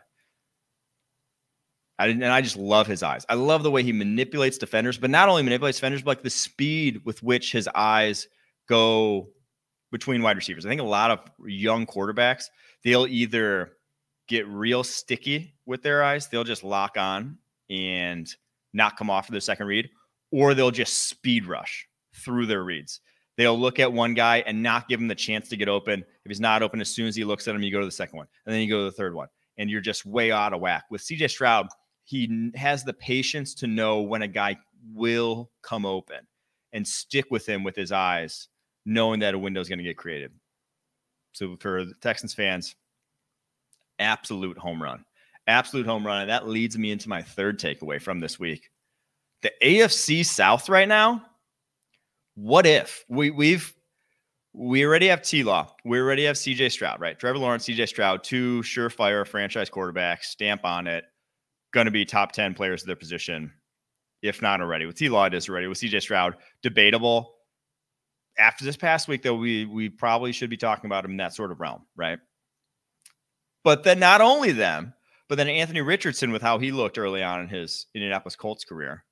I 1.99 2.07
and 2.07 2.25
I 2.25 2.41
just 2.41 2.57
love 2.57 2.87
his 2.87 3.03
eyes. 3.03 3.27
I 3.29 3.35
love 3.35 3.63
the 3.63 3.71
way 3.71 3.83
he 3.83 3.93
manipulates 3.93 4.57
defenders, 4.57 4.97
but 4.97 5.11
not 5.11 5.29
only 5.29 5.43
manipulates 5.43 5.77
defenders, 5.77 6.03
but 6.03 6.13
like 6.13 6.23
the 6.23 6.31
speed 6.31 7.03
with 7.05 7.23
which 7.23 7.53
his 7.53 7.69
eyes 7.75 8.27
go 8.67 9.29
between 9.93 10.23
wide 10.23 10.37
receivers. 10.37 10.65
I 10.65 10.71
think 10.71 10.81
a 10.81 10.85
lot 10.85 11.11
of 11.11 11.21
young 11.47 11.85
quarterbacks, 11.87 12.45
they'll 12.83 13.07
either 13.07 13.73
get 14.29 14.49
real 14.49 14.83
sticky 14.83 15.55
with 15.67 15.83
their 15.83 16.03
eyes, 16.03 16.29
they'll 16.29 16.43
just 16.43 16.65
lock 16.65 16.97
on 16.97 17.37
and 17.69 18.35
not 18.73 18.97
come 18.97 19.11
off 19.11 19.27
for 19.27 19.33
their 19.33 19.41
second 19.41 19.67
read, 19.67 19.91
or 20.33 20.55
they'll 20.55 20.71
just 20.71 21.09
speed 21.09 21.45
rush 21.45 21.87
through 22.15 22.47
their 22.47 22.65
reads. 22.65 23.01
They'll 23.41 23.59
look 23.59 23.79
at 23.79 23.91
one 23.91 24.13
guy 24.13 24.45
and 24.47 24.63
not 24.63 24.89
give 24.89 25.01
him 25.01 25.09
the 25.09 25.15
chance 25.15 25.49
to 25.49 25.57
get 25.57 25.69
open. 25.69 26.01
If 26.01 26.29
he's 26.29 26.41
not 26.41 26.63
open, 26.63 26.81
as 26.81 26.91
soon 26.91 27.07
as 27.07 27.17
he 27.17 27.25
looks 27.25 27.49
at 27.49 27.55
him, 27.55 27.63
you 27.63 27.73
go 27.73 27.81
to 27.81 27.87
the 27.87 27.91
second 27.91 28.19
one, 28.19 28.27
and 28.45 28.55
then 28.55 28.61
you 28.61 28.69
go 28.69 28.81
to 28.81 28.85
the 28.85 28.97
third 28.97 29.15
one, 29.15 29.29
and 29.57 29.71
you're 29.71 29.81
just 29.81 30.05
way 30.05 30.31
out 30.31 30.53
of 30.53 30.61
whack. 30.61 30.85
With 30.91 31.01
CJ 31.01 31.31
Stroud, 31.31 31.69
he 32.05 32.51
has 32.55 32.85
the 32.85 32.93
patience 32.93 33.55
to 33.55 33.67
know 33.67 34.03
when 34.03 34.23
a 34.23 34.29
guy 34.29 34.57
will 34.93 35.51
come 35.63 35.87
open 35.87 36.27
and 36.73 36.87
stick 36.87 37.27
with 37.31 37.49
him 37.49 37.65
with 37.65 37.77
his 37.77 37.93
eyes, 37.93 38.49
knowing 38.85 39.21
that 39.21 39.35
a 39.35 39.39
window 39.39 39.61
is 39.61 39.69
going 39.69 39.79
to 39.79 39.85
get 39.85 39.97
created. 39.97 40.33
So 41.33 41.57
for 41.61 41.85
the 41.85 41.95
Texans 42.03 42.35
fans, 42.35 42.75
absolute 43.99 44.59
home 44.59 44.83
run 44.83 45.05
absolute 45.51 45.87
home 45.87 46.07
run. 46.07 46.23
And 46.23 46.31
that 46.31 46.49
leads 46.49 46.79
me 46.79 46.91
into 46.91 47.09
my 47.09 47.23
third 47.23 47.59
takeaway 47.59 48.01
from 48.01 48.21
this 48.21 48.39
week. 48.39 48.71
The 49.43 49.53
AFC 49.63 50.25
South 50.25 50.69
right 50.69 50.89
now, 50.89 51.23
what 52.41 52.67
if 52.67 53.05
we 53.09 53.31
we've 53.31 53.75
we 54.53 54.85
already 54.85 55.09
have 55.09 55.23
T 55.23 55.45
Law, 55.45 55.75
we 55.85 56.01
already 56.01 56.25
have 56.25 56.37
CJ 56.37 56.73
Stroud, 56.73 57.01
right? 57.01 57.19
Trevor 57.19 57.39
Lawrence, 57.39 57.67
CJ 57.67 57.89
Stroud, 57.89 58.25
two 58.25 58.63
surefire 58.63 59.27
franchise 59.27 59.69
quarterbacks, 59.69 60.25
stamp 60.25 60.65
on 60.65 60.87
it, 60.87 61.05
gonna 61.73 61.91
be 61.91 62.05
top 62.05 62.33
10 62.33 62.55
players 62.55 62.83
of 62.83 62.87
their 62.87 62.97
position, 62.97 63.53
if 64.23 64.41
not 64.41 64.61
already. 64.61 64.87
With 64.87 64.97
T 64.97 65.09
Law, 65.09 65.27
it 65.27 65.35
is 65.35 65.49
already. 65.49 65.67
With 65.67 65.79
CJ 65.79 66.01
Stroud, 66.01 66.37
debatable. 66.63 67.35
After 68.39 68.65
this 68.65 68.77
past 68.77 69.07
week, 69.07 69.23
though, 69.23 69.35
we 69.35 69.67
we 69.67 69.91
probably 69.91 70.33
should 70.33 70.51
be 70.51 70.57
talking 70.57 70.87
about 70.87 71.05
him 71.05 71.11
in 71.13 71.17
that 71.19 71.35
sort 71.35 71.53
of 71.53 71.61
realm, 71.61 71.83
right? 71.95 72.19
But 73.65 73.83
then 73.83 73.99
not 73.99 74.23
only 74.23 74.53
them, 74.53 74.95
but 75.29 75.35
then 75.35 75.49
Anthony 75.49 75.83
Richardson, 75.83 76.33
with 76.33 76.41
how 76.41 76.59
he 76.59 76.73
looked 76.73 76.97
early 76.97 77.23
on 77.23 77.41
in 77.41 77.49
his 77.49 77.87
Indianapolis 77.95 78.35
Colts 78.35 78.65
career, 78.65 79.05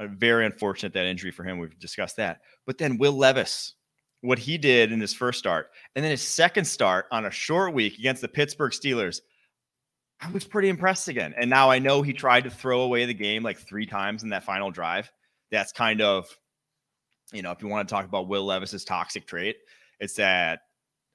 Uh, 0.00 0.06
very 0.08 0.46
unfortunate 0.46 0.94
that 0.94 1.04
injury 1.04 1.30
for 1.30 1.44
him. 1.44 1.58
We've 1.58 1.78
discussed 1.78 2.16
that. 2.16 2.40
But 2.66 2.78
then 2.78 2.96
Will 2.96 3.12
Levis, 3.12 3.74
what 4.22 4.38
he 4.38 4.56
did 4.56 4.92
in 4.92 5.00
his 5.00 5.12
first 5.12 5.38
start, 5.38 5.70
and 5.94 6.04
then 6.04 6.10
his 6.10 6.22
second 6.22 6.64
start 6.64 7.06
on 7.12 7.26
a 7.26 7.30
short 7.30 7.74
week 7.74 7.98
against 7.98 8.22
the 8.22 8.28
Pittsburgh 8.28 8.72
Steelers, 8.72 9.20
I 10.20 10.30
was 10.30 10.44
pretty 10.44 10.68
impressed 10.68 11.08
again. 11.08 11.34
And 11.36 11.50
now 11.50 11.70
I 11.70 11.78
know 11.78 12.02
he 12.02 12.12
tried 12.12 12.44
to 12.44 12.50
throw 12.50 12.82
away 12.82 13.06
the 13.06 13.14
game 13.14 13.42
like 13.42 13.58
three 13.58 13.86
times 13.86 14.22
in 14.22 14.30
that 14.30 14.44
final 14.44 14.70
drive. 14.70 15.10
That's 15.50 15.72
kind 15.72 16.00
of, 16.00 16.26
you 17.32 17.42
know, 17.42 17.50
if 17.50 17.62
you 17.62 17.68
want 17.68 17.88
to 17.88 17.94
talk 17.94 18.04
about 18.04 18.28
Will 18.28 18.44
Levis's 18.44 18.84
toxic 18.84 19.26
trait, 19.26 19.56
it's 19.98 20.14
that 20.14 20.60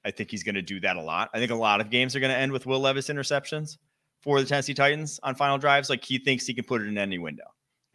I 0.04 0.10
think 0.10 0.30
he's 0.30 0.44
going 0.44 0.54
to 0.54 0.62
do 0.62 0.78
that 0.80 0.96
a 0.96 1.02
lot. 1.02 1.30
I 1.34 1.38
think 1.38 1.50
a 1.50 1.56
lot 1.56 1.80
of 1.80 1.90
games 1.90 2.14
are 2.14 2.20
going 2.20 2.32
to 2.32 2.38
end 2.38 2.52
with 2.52 2.66
Will 2.66 2.80
Levis 2.80 3.08
interceptions 3.08 3.78
for 4.22 4.40
the 4.40 4.46
Tennessee 4.46 4.74
Titans 4.74 5.18
on 5.22 5.34
final 5.34 5.58
drives. 5.58 5.90
Like 5.90 6.04
he 6.04 6.18
thinks 6.18 6.46
he 6.46 6.54
can 6.54 6.64
put 6.64 6.82
it 6.82 6.86
in 6.88 6.98
any 6.98 7.18
window. 7.18 7.44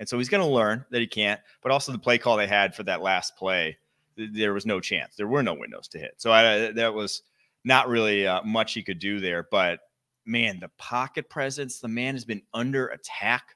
And 0.01 0.09
so 0.09 0.17
he's 0.17 0.29
going 0.29 0.43
to 0.43 0.51
learn 0.51 0.83
that 0.89 0.99
he 0.99 1.05
can't. 1.05 1.39
But 1.61 1.71
also 1.71 1.91
the 1.91 1.99
play 1.99 2.17
call 2.17 2.35
they 2.35 2.47
had 2.47 2.73
for 2.73 2.81
that 2.85 3.03
last 3.03 3.35
play, 3.37 3.77
there 4.17 4.51
was 4.51 4.65
no 4.65 4.79
chance. 4.79 5.15
There 5.15 5.27
were 5.27 5.43
no 5.43 5.53
windows 5.53 5.87
to 5.89 5.99
hit. 5.99 6.15
So 6.17 6.31
I, 6.31 6.71
that 6.71 6.95
was 6.95 7.21
not 7.63 7.87
really 7.87 8.25
uh, 8.25 8.41
much 8.41 8.73
he 8.73 8.81
could 8.81 8.97
do 8.97 9.19
there. 9.19 9.47
But 9.51 9.79
man, 10.25 10.59
the 10.59 10.71
pocket 10.79 11.29
presence, 11.29 11.79
the 11.79 11.87
man 11.87 12.15
has 12.15 12.25
been 12.25 12.41
under 12.51 12.87
attack 12.87 13.55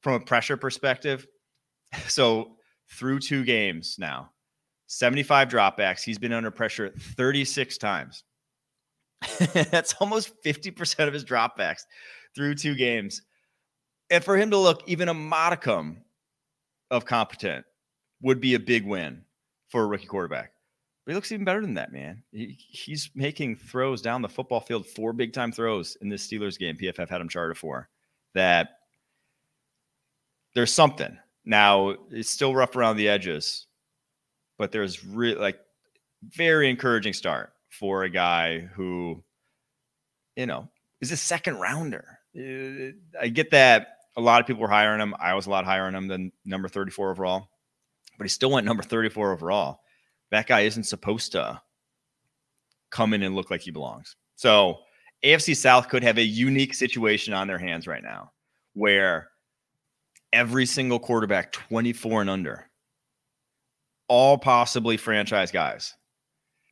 from 0.00 0.14
a 0.14 0.20
pressure 0.20 0.56
perspective. 0.56 1.26
So 2.06 2.52
through 2.88 3.18
two 3.18 3.44
games 3.44 3.96
now, 3.98 4.30
75 4.86 5.48
dropbacks. 5.48 6.04
He's 6.04 6.18
been 6.18 6.32
under 6.32 6.52
pressure 6.52 6.92
36 6.96 7.78
times. 7.78 8.22
That's 9.52 9.96
almost 9.98 10.40
50% 10.44 11.08
of 11.08 11.12
his 11.12 11.24
dropbacks 11.24 11.82
through 12.36 12.54
two 12.54 12.76
games. 12.76 13.22
And 14.10 14.24
for 14.24 14.36
him 14.36 14.50
to 14.50 14.58
look 14.58 14.82
even 14.86 15.08
a 15.08 15.14
modicum 15.14 16.02
of 16.90 17.04
competent 17.04 17.64
would 18.20 18.40
be 18.40 18.54
a 18.54 18.60
big 18.60 18.84
win 18.84 19.22
for 19.68 19.82
a 19.82 19.86
rookie 19.86 20.06
quarterback. 20.06 20.52
But 21.04 21.12
he 21.12 21.14
looks 21.14 21.32
even 21.32 21.44
better 21.44 21.62
than 21.62 21.74
that, 21.74 21.92
man. 21.92 22.22
He, 22.32 22.58
he's 22.58 23.10
making 23.14 23.56
throws 23.56 24.02
down 24.02 24.20
the 24.20 24.28
football 24.28 24.60
field, 24.60 24.86
four 24.86 25.12
big 25.12 25.32
time 25.32 25.52
throws 25.52 25.96
in 26.00 26.08
this 26.08 26.26
Steelers 26.26 26.58
game. 26.58 26.76
PFF 26.76 27.08
had 27.08 27.20
him 27.20 27.28
charted 27.28 27.56
for 27.56 27.88
that. 28.34 28.70
There's 30.54 30.72
something. 30.72 31.16
Now, 31.44 31.94
it's 32.10 32.28
still 32.28 32.54
rough 32.54 32.76
around 32.76 32.96
the 32.96 33.08
edges, 33.08 33.66
but 34.58 34.72
there's 34.72 35.04
really 35.04 35.36
like 35.36 35.58
very 36.22 36.68
encouraging 36.68 37.12
start 37.12 37.52
for 37.70 38.02
a 38.02 38.10
guy 38.10 38.58
who, 38.58 39.22
you 40.36 40.46
know, 40.46 40.68
is 41.00 41.12
a 41.12 41.16
second 41.16 41.60
rounder. 41.60 42.18
Uh, 42.36 42.92
I 43.18 43.28
get 43.28 43.52
that 43.52 43.99
a 44.16 44.20
lot 44.20 44.40
of 44.40 44.46
people 44.46 44.62
were 44.62 44.68
higher 44.68 44.92
on 44.92 45.00
him. 45.00 45.14
I 45.18 45.34
was 45.34 45.46
a 45.46 45.50
lot 45.50 45.64
higher 45.64 45.84
on 45.84 45.94
him 45.94 46.08
than 46.08 46.32
number 46.44 46.68
34 46.68 47.10
overall, 47.10 47.48
but 48.18 48.24
he 48.24 48.28
still 48.28 48.50
went 48.50 48.66
number 48.66 48.82
34 48.82 49.32
overall. 49.32 49.80
That 50.30 50.46
guy 50.46 50.60
isn't 50.60 50.84
supposed 50.84 51.32
to 51.32 51.60
come 52.90 53.14
in 53.14 53.22
and 53.22 53.34
look 53.34 53.50
like 53.50 53.60
he 53.62 53.70
belongs. 53.70 54.16
So 54.36 54.78
AFC 55.24 55.56
South 55.56 55.88
could 55.88 56.02
have 56.02 56.18
a 56.18 56.22
unique 56.22 56.74
situation 56.74 57.34
on 57.34 57.46
their 57.46 57.58
hands 57.58 57.86
right 57.86 58.02
now 58.02 58.32
where 58.74 59.28
every 60.32 60.66
single 60.66 60.98
quarterback 60.98 61.52
24 61.52 62.22
and 62.22 62.30
under, 62.30 62.70
all 64.08 64.38
possibly 64.38 64.96
franchise 64.96 65.50
guys. 65.50 65.94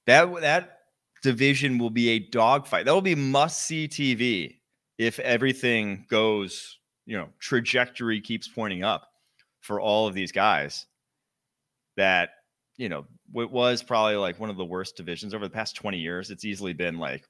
That 0.06 0.40
that 0.40 0.78
division 1.22 1.78
will 1.78 1.90
be 1.90 2.10
a 2.10 2.18
dogfight. 2.18 2.86
That 2.86 2.94
will 2.94 3.02
be 3.02 3.14
must 3.14 3.62
see 3.62 3.88
TV 3.88 4.56
if 4.96 5.18
everything 5.20 6.06
goes, 6.08 6.77
you 7.08 7.16
know, 7.16 7.30
trajectory 7.38 8.20
keeps 8.20 8.46
pointing 8.46 8.84
up 8.84 9.08
for 9.60 9.80
all 9.80 10.06
of 10.06 10.12
these 10.12 10.30
guys. 10.30 10.84
That 11.96 12.30
you 12.76 12.90
know, 12.90 13.06
it 13.34 13.50
was 13.50 13.82
probably 13.82 14.16
like 14.16 14.38
one 14.38 14.50
of 14.50 14.58
the 14.58 14.64
worst 14.64 14.94
divisions 14.96 15.34
over 15.34 15.44
the 15.44 15.52
past 15.52 15.74
20 15.74 15.98
years. 15.98 16.30
It's 16.30 16.44
easily 16.44 16.74
been 16.74 16.98
like 16.98 17.24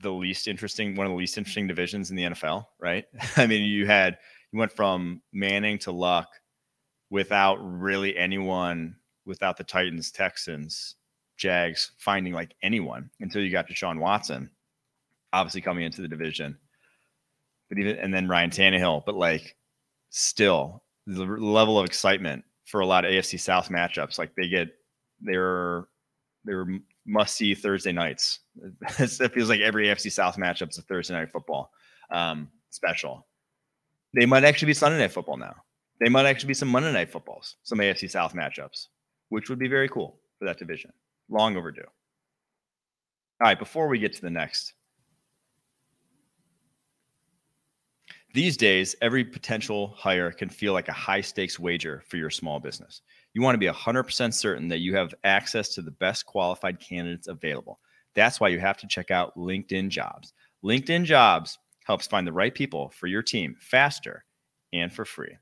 the 0.00 0.10
least 0.10 0.48
interesting, 0.48 0.96
one 0.96 1.06
of 1.06 1.12
the 1.12 1.16
least 1.16 1.36
interesting 1.36 1.68
divisions 1.68 2.10
in 2.10 2.16
the 2.16 2.24
NFL, 2.24 2.64
right? 2.80 3.04
I 3.36 3.46
mean, 3.46 3.62
you 3.62 3.86
had 3.86 4.16
you 4.50 4.58
went 4.58 4.72
from 4.72 5.20
Manning 5.32 5.78
to 5.80 5.92
Luck 5.92 6.28
without 7.10 7.56
really 7.56 8.16
anyone, 8.16 8.96
without 9.26 9.58
the 9.58 9.64
Titans, 9.64 10.10
Texans, 10.10 10.96
Jags 11.36 11.92
finding 11.98 12.32
like 12.32 12.54
anyone 12.62 13.10
until 13.20 13.42
you 13.42 13.52
got 13.52 13.68
to 13.68 13.74
Deshaun 13.74 13.98
Watson, 13.98 14.50
obviously 15.34 15.60
coming 15.60 15.84
into 15.84 16.00
the 16.00 16.08
division. 16.08 16.56
But 17.72 17.78
even 17.78 17.96
and 17.96 18.12
then 18.12 18.28
Ryan 18.28 18.50
Tannehill, 18.50 19.06
but 19.06 19.14
like 19.14 19.56
still 20.10 20.82
the 21.06 21.24
level 21.24 21.78
of 21.78 21.86
excitement 21.86 22.44
for 22.66 22.80
a 22.80 22.86
lot 22.86 23.06
of 23.06 23.12
AFC 23.12 23.40
South 23.40 23.70
matchups, 23.70 24.18
like 24.18 24.34
they 24.34 24.46
get 24.46 24.68
they're 25.22 25.88
they're 26.44 26.66
must 27.06 27.34
see 27.34 27.54
Thursday 27.54 27.92
nights. 27.92 28.40
it 28.98 29.32
feels 29.32 29.48
like 29.48 29.62
every 29.62 29.86
AFC 29.86 30.12
South 30.12 30.36
matchup 30.36 30.68
is 30.68 30.76
a 30.76 30.82
Thursday 30.82 31.14
night 31.14 31.32
football 31.32 31.72
um, 32.10 32.50
special. 32.68 33.26
They 34.12 34.26
might 34.26 34.44
actually 34.44 34.66
be 34.66 34.74
Sunday 34.74 34.98
night 34.98 35.12
football 35.12 35.38
now. 35.38 35.54
They 35.98 36.10
might 36.10 36.26
actually 36.26 36.48
be 36.48 36.54
some 36.54 36.68
Monday 36.68 36.92
night 36.92 37.10
footballs, 37.10 37.56
some 37.62 37.78
AFC 37.78 38.10
South 38.10 38.34
matchups, 38.34 38.88
which 39.30 39.48
would 39.48 39.58
be 39.58 39.68
very 39.68 39.88
cool 39.88 40.18
for 40.38 40.44
that 40.44 40.58
division. 40.58 40.92
Long 41.30 41.56
overdue. 41.56 41.80
All 43.40 43.48
right, 43.48 43.58
before 43.58 43.88
we 43.88 43.98
get 43.98 44.12
to 44.12 44.20
the 44.20 44.28
next, 44.28 44.74
these 48.34 48.56
days, 48.56 48.96
every 49.02 49.24
potential 49.24 49.94
hire 49.96 50.32
can 50.32 50.48
feel 50.48 50.72
like 50.72 50.88
a 50.88 50.92
high 50.92 51.20
stakes 51.20 51.58
wager 51.58 52.02
for 52.08 52.16
your 52.16 52.30
small 52.30 52.60
business. 52.60 53.02
You 53.34 53.42
want 53.42 53.54
to 53.54 53.58
be 53.58 53.66
100% 53.66 54.34
certain 54.34 54.68
that 54.68 54.80
you 54.80 54.96
have 54.96 55.14
access 55.24 55.74
to 55.74 55.82
the 55.82 55.90
best 55.90 56.26
qualified 56.26 56.80
candidates 56.80 57.28
available. 57.28 57.80
That's 58.14 58.40
why 58.40 58.48
you 58.48 58.60
have 58.60 58.76
to 58.78 58.86
check 58.86 59.10
out 59.10 59.36
LinkedIn 59.36 59.88
Jobs. 59.88 60.32
LinkedIn 60.64 61.04
Jobs 61.04 61.58
helps 61.84 62.06
find 62.06 62.26
the 62.26 62.32
right 62.32 62.54
people 62.54 62.90
for 62.90 63.06
your 63.06 63.22
team 63.22 63.56
faster 63.58 64.24
and 64.72 64.92
for 64.92 65.04
free. 65.04 65.36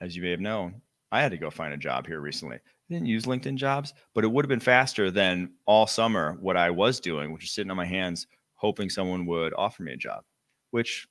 As 0.00 0.16
you 0.16 0.22
may 0.22 0.30
have 0.30 0.40
known, 0.40 0.80
I 1.10 1.22
had 1.22 1.32
to 1.32 1.38
go 1.38 1.50
find 1.50 1.74
a 1.74 1.78
job 1.78 2.06
here 2.06 2.20
recently. 2.20 2.56
I 2.56 2.94
didn't 2.94 3.06
use 3.06 3.24
LinkedIn 3.24 3.56
Jobs, 3.56 3.94
but 4.14 4.24
it 4.24 4.30
would 4.30 4.44
have 4.44 4.48
been 4.48 4.60
faster 4.60 5.10
than 5.10 5.52
all 5.66 5.86
summer 5.86 6.36
what 6.40 6.56
I 6.56 6.70
was 6.70 7.00
doing, 7.00 7.32
which 7.32 7.44
is 7.44 7.52
sitting 7.52 7.70
on 7.70 7.76
my 7.76 7.84
hands 7.84 8.26
hoping 8.54 8.88
someone 8.88 9.26
would 9.26 9.52
offer 9.54 9.82
me 9.82 9.92
a 9.92 9.96
job, 9.96 10.22
which 10.70 11.08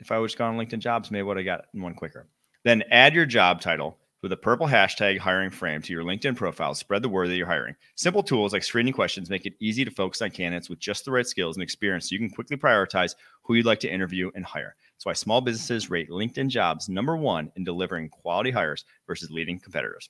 if 0.00 0.10
I 0.10 0.22
just 0.22 0.38
gone 0.38 0.56
on 0.56 0.66
LinkedIn 0.66 0.80
Jobs, 0.80 1.10
maybe 1.10 1.22
would 1.22 1.36
have 1.36 1.46
got 1.46 1.66
in 1.74 1.82
one 1.82 1.94
quicker. 1.94 2.26
Then 2.64 2.82
add 2.90 3.14
your 3.14 3.26
job 3.26 3.60
title 3.60 3.98
with 4.24 4.32
a 4.32 4.36
purple 4.38 4.66
hashtag 4.66 5.18
hiring 5.18 5.50
frame 5.50 5.82
to 5.82 5.92
your 5.92 6.02
LinkedIn 6.02 6.34
profile. 6.34 6.74
Spread 6.74 7.02
the 7.02 7.10
word 7.10 7.28
that 7.28 7.36
you're 7.36 7.46
hiring. 7.46 7.76
Simple 7.94 8.22
tools 8.22 8.54
like 8.54 8.64
screening 8.64 8.94
questions 8.94 9.28
make 9.28 9.44
it 9.44 9.52
easy 9.60 9.84
to 9.84 9.90
focus 9.90 10.22
on 10.22 10.30
candidates 10.30 10.70
with 10.70 10.78
just 10.78 11.04
the 11.04 11.10
right 11.10 11.26
skills 11.26 11.56
and 11.56 11.62
experience 11.62 12.08
so 12.08 12.14
you 12.14 12.18
can 12.18 12.30
quickly 12.30 12.56
prioritize 12.56 13.16
who 13.42 13.52
you'd 13.52 13.66
like 13.66 13.80
to 13.80 13.92
interview 13.92 14.30
and 14.34 14.46
hire. 14.46 14.76
That's 14.94 15.04
why 15.04 15.12
small 15.12 15.42
businesses 15.42 15.90
rate 15.90 16.08
LinkedIn 16.08 16.48
jobs 16.48 16.88
number 16.88 17.18
one 17.18 17.52
in 17.54 17.64
delivering 17.64 18.08
quality 18.08 18.50
hires 18.50 18.86
versus 19.06 19.30
leading 19.30 19.60
competitors. 19.60 20.08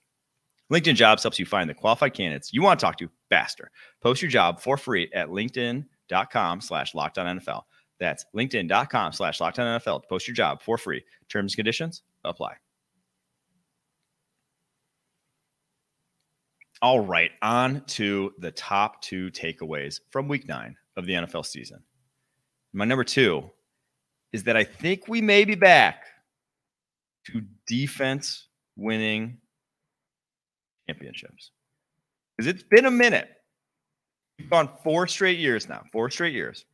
LinkedIn 0.72 0.94
jobs 0.94 1.24
helps 1.24 1.40
you 1.40 1.44
find 1.44 1.68
the 1.68 1.74
qualified 1.74 2.14
candidates 2.14 2.52
you 2.52 2.62
want 2.62 2.78
to 2.78 2.86
talk 2.86 2.96
to 2.98 3.10
faster. 3.30 3.72
Post 4.00 4.22
your 4.22 4.30
job 4.30 4.60
for 4.60 4.76
free 4.76 5.10
at 5.12 5.28
LinkedIn.com 5.28 6.60
slash 6.60 6.92
NFL. 6.92 7.62
That's 8.00 8.24
LinkedIn.com 8.36 9.12
slash 9.12 9.40
locked 9.40 9.58
on 9.58 9.80
NFL 9.80 10.02
to 10.02 10.08
post 10.08 10.26
your 10.26 10.34
job 10.34 10.62
for 10.62 10.76
free. 10.76 11.02
Terms 11.30 11.52
and 11.52 11.56
conditions 11.56 12.02
apply. 12.24 12.54
All 16.82 17.00
right, 17.00 17.30
on 17.40 17.82
to 17.86 18.32
the 18.38 18.50
top 18.50 19.00
two 19.00 19.30
takeaways 19.30 20.00
from 20.10 20.28
week 20.28 20.46
nine 20.46 20.76
of 20.96 21.06
the 21.06 21.14
NFL 21.14 21.46
season. 21.46 21.82
My 22.72 22.84
number 22.84 23.04
two 23.04 23.50
is 24.32 24.44
that 24.44 24.56
I 24.56 24.64
think 24.64 25.08
we 25.08 25.22
may 25.22 25.44
be 25.44 25.54
back 25.54 26.04
to 27.26 27.42
defense 27.66 28.48
winning 28.76 29.38
championships. 30.88 31.52
Because 32.36 32.52
it's 32.52 32.64
been 32.64 32.86
a 32.86 32.90
minute. 32.90 33.28
We've 34.38 34.50
gone 34.50 34.68
four 34.82 35.06
straight 35.06 35.38
years 35.38 35.68
now, 35.68 35.84
four 35.92 36.10
straight 36.10 36.34
years, 36.34 36.64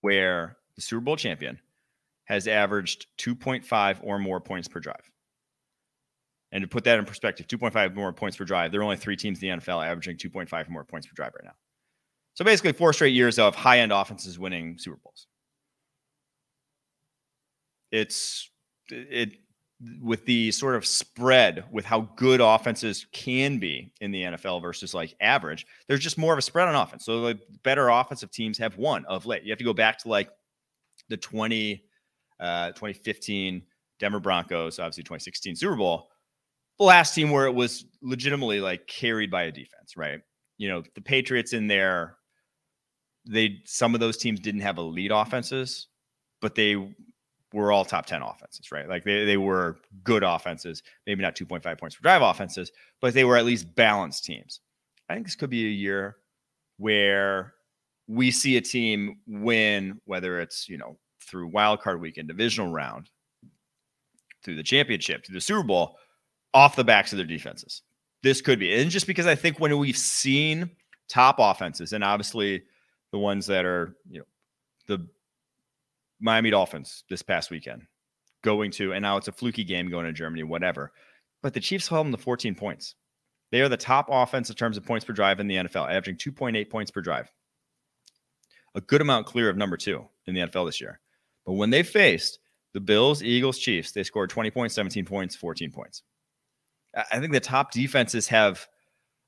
where 0.00 0.56
the 0.76 0.82
Super 0.82 1.00
Bowl 1.00 1.16
champion 1.16 1.58
has 2.24 2.46
averaged 2.46 3.06
2.5 3.18 3.98
or 4.02 4.18
more 4.18 4.40
points 4.40 4.68
per 4.68 4.80
drive. 4.80 5.10
And 6.52 6.62
to 6.62 6.68
put 6.68 6.84
that 6.84 6.98
in 6.98 7.04
perspective, 7.04 7.46
2.5 7.46 7.94
more 7.94 8.12
points 8.12 8.36
per 8.36 8.44
drive. 8.44 8.72
There 8.72 8.80
are 8.80 8.84
only 8.84 8.96
three 8.96 9.16
teams 9.16 9.42
in 9.42 9.50
the 9.50 9.56
NFL 9.56 9.86
averaging 9.86 10.16
2.5 10.16 10.68
more 10.68 10.84
points 10.84 11.06
per 11.06 11.12
drive 11.14 11.32
right 11.34 11.44
now. 11.44 11.54
So 12.34 12.44
basically, 12.44 12.72
four 12.72 12.92
straight 12.92 13.14
years 13.14 13.38
of 13.38 13.54
high 13.54 13.80
end 13.80 13.92
offenses 13.92 14.38
winning 14.38 14.78
Super 14.78 14.98
Bowls. 15.02 15.26
It's 17.92 18.48
it 18.88 19.34
with 20.02 20.26
the 20.26 20.50
sort 20.50 20.74
of 20.74 20.84
spread 20.84 21.64
with 21.72 21.84
how 21.84 22.02
good 22.16 22.40
offenses 22.40 23.06
can 23.12 23.58
be 23.58 23.92
in 24.00 24.10
the 24.10 24.22
NFL 24.22 24.60
versus 24.60 24.92
like 24.92 25.14
average. 25.20 25.66
There's 25.88 26.00
just 26.00 26.18
more 26.18 26.34
of 26.34 26.38
a 26.38 26.42
spread 26.42 26.68
on 26.68 26.74
offense. 26.74 27.04
So 27.06 27.22
the 27.22 27.38
better 27.62 27.88
offensive 27.88 28.30
teams 28.30 28.58
have 28.58 28.76
won 28.76 29.06
of 29.06 29.24
late. 29.24 29.42
You 29.42 29.52
have 29.52 29.58
to 29.58 29.64
go 29.64 29.72
back 29.72 29.98
to 29.98 30.08
like 30.08 30.28
the 31.08 31.16
20 31.16 31.82
uh 32.40 32.68
2015 32.68 33.62
Denver 33.98 34.20
Broncos, 34.20 34.78
obviously 34.78 35.02
2016 35.02 35.56
Super 35.56 35.76
Bowl 35.76 36.10
the 36.80 36.86
last 36.86 37.14
team 37.14 37.30
where 37.30 37.44
it 37.44 37.54
was 37.54 37.84
legitimately 38.00 38.58
like 38.58 38.86
carried 38.86 39.30
by 39.30 39.42
a 39.42 39.52
defense, 39.52 39.98
right? 39.98 40.20
You 40.56 40.70
know, 40.70 40.82
the 40.94 41.02
Patriots 41.02 41.52
in 41.52 41.66
there, 41.66 42.16
they 43.28 43.58
some 43.66 43.92
of 43.92 44.00
those 44.00 44.16
teams 44.16 44.40
didn't 44.40 44.62
have 44.62 44.78
elite 44.78 45.10
offenses, 45.12 45.88
but 46.40 46.54
they 46.54 46.94
were 47.52 47.72
all 47.72 47.84
top 47.84 48.06
10 48.06 48.22
offenses, 48.22 48.70
right? 48.70 48.88
Like 48.88 49.04
they, 49.04 49.24
they 49.24 49.36
were 49.36 49.78
good 50.04 50.22
offenses, 50.22 50.82
maybe 51.06 51.22
not 51.22 51.34
2.5 51.34 51.78
points 51.78 51.96
per 51.96 52.02
drive 52.02 52.22
offenses, 52.22 52.70
but 53.00 53.14
they 53.14 53.24
were 53.24 53.36
at 53.36 53.44
least 53.44 53.74
balanced 53.74 54.24
teams. 54.24 54.60
I 55.08 55.14
think 55.14 55.26
this 55.26 55.34
could 55.34 55.50
be 55.50 55.66
a 55.66 55.70
year 55.70 56.16
where 56.78 57.54
we 58.06 58.30
see 58.30 58.56
a 58.56 58.60
team 58.60 59.18
win, 59.26 60.00
whether 60.04 60.40
it's, 60.40 60.68
you 60.68 60.78
know, 60.78 60.98
through 61.20 61.48
wild 61.48 61.80
card 61.80 62.00
weekend, 62.00 62.28
divisional 62.28 62.72
round, 62.72 63.10
through 64.42 64.56
the 64.56 64.62
championship, 64.62 65.24
through 65.24 65.34
the 65.34 65.40
Super 65.40 65.62
Bowl, 65.62 65.96
off 66.54 66.76
the 66.76 66.84
backs 66.84 67.12
of 67.12 67.18
their 67.18 67.26
defenses. 67.26 67.82
This 68.22 68.40
could 68.40 68.58
be. 68.58 68.74
And 68.80 68.90
just 68.90 69.06
because 69.06 69.26
I 69.26 69.34
think 69.34 69.60
when 69.60 69.76
we've 69.78 69.96
seen 69.96 70.70
top 71.08 71.36
offenses, 71.38 71.92
and 71.92 72.04
obviously 72.04 72.62
the 73.12 73.18
ones 73.18 73.46
that 73.46 73.64
are, 73.64 73.96
you 74.08 74.20
know, 74.20 74.26
the 74.86 75.06
Miami 76.20 76.50
Dolphins 76.50 77.04
this 77.08 77.22
past 77.22 77.50
weekend 77.50 77.82
going 78.42 78.70
to, 78.72 78.92
and 78.92 79.02
now 79.02 79.16
it's 79.16 79.28
a 79.28 79.32
fluky 79.32 79.64
game 79.64 79.90
going 79.90 80.06
to 80.06 80.12
Germany, 80.12 80.42
whatever. 80.42 80.92
But 81.42 81.54
the 81.54 81.60
Chiefs 81.60 81.88
held 81.88 82.06
them 82.06 82.12
to 82.12 82.18
14 82.18 82.54
points. 82.54 82.94
They 83.50 83.60
are 83.60 83.68
the 83.68 83.76
top 83.76 84.06
offense 84.10 84.48
in 84.48 84.56
terms 84.56 84.76
of 84.76 84.84
points 84.84 85.04
per 85.04 85.12
drive 85.12 85.40
in 85.40 85.48
the 85.48 85.56
NFL, 85.56 85.90
averaging 85.90 86.16
2.8 86.16 86.70
points 86.70 86.90
per 86.90 87.00
drive. 87.00 87.30
A 88.74 88.80
good 88.80 89.00
amount 89.00 89.26
clear 89.26 89.48
of 89.48 89.56
number 89.56 89.76
two 89.76 90.06
in 90.26 90.34
the 90.34 90.42
NFL 90.42 90.66
this 90.66 90.80
year. 90.80 91.00
But 91.44 91.54
when 91.54 91.70
they 91.70 91.82
faced 91.82 92.38
the 92.72 92.80
Bills, 92.80 93.22
Eagles, 93.22 93.58
Chiefs, 93.58 93.92
they 93.92 94.04
scored 94.04 94.30
20 94.30 94.50
points, 94.50 94.74
17 94.74 95.04
points, 95.04 95.34
14 95.34 95.72
points. 95.72 96.02
I 96.94 97.18
think 97.18 97.32
the 97.32 97.40
top 97.40 97.72
defenses 97.72 98.28
have, 98.28 98.66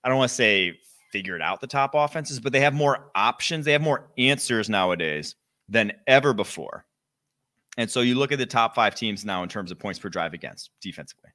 I 0.05 0.09
don't 0.09 0.19
want 0.19 0.29
to 0.29 0.35
say 0.35 0.75
figured 1.11 1.43
out 1.43 1.61
the 1.61 1.67
top 1.67 1.93
offenses, 1.95 2.41
but 2.41 2.53
they 2.53 2.61
have 2.61 2.75
more 2.75 3.11
options. 3.15 3.65
They 3.65 3.73
have 3.73 3.83
more 3.83 4.11
answers 4.17 4.71
nowadays 4.71 5.35
than 5.73 5.93
ever 6.07 6.35
before. 6.35 6.85
And 7.79 7.91
so 7.91 8.03
you 8.03 8.15
look 8.15 8.31
at 8.31 8.39
the 8.39 8.47
top 8.47 8.75
five 8.75 8.95
teams 8.95 9.25
now 9.25 9.43
in 9.43 9.49
terms 9.49 9.71
of 9.71 9.79
points 9.79 9.99
per 9.99 10.11
drive 10.11 10.35
against 10.35 10.71
defensively. 10.83 11.31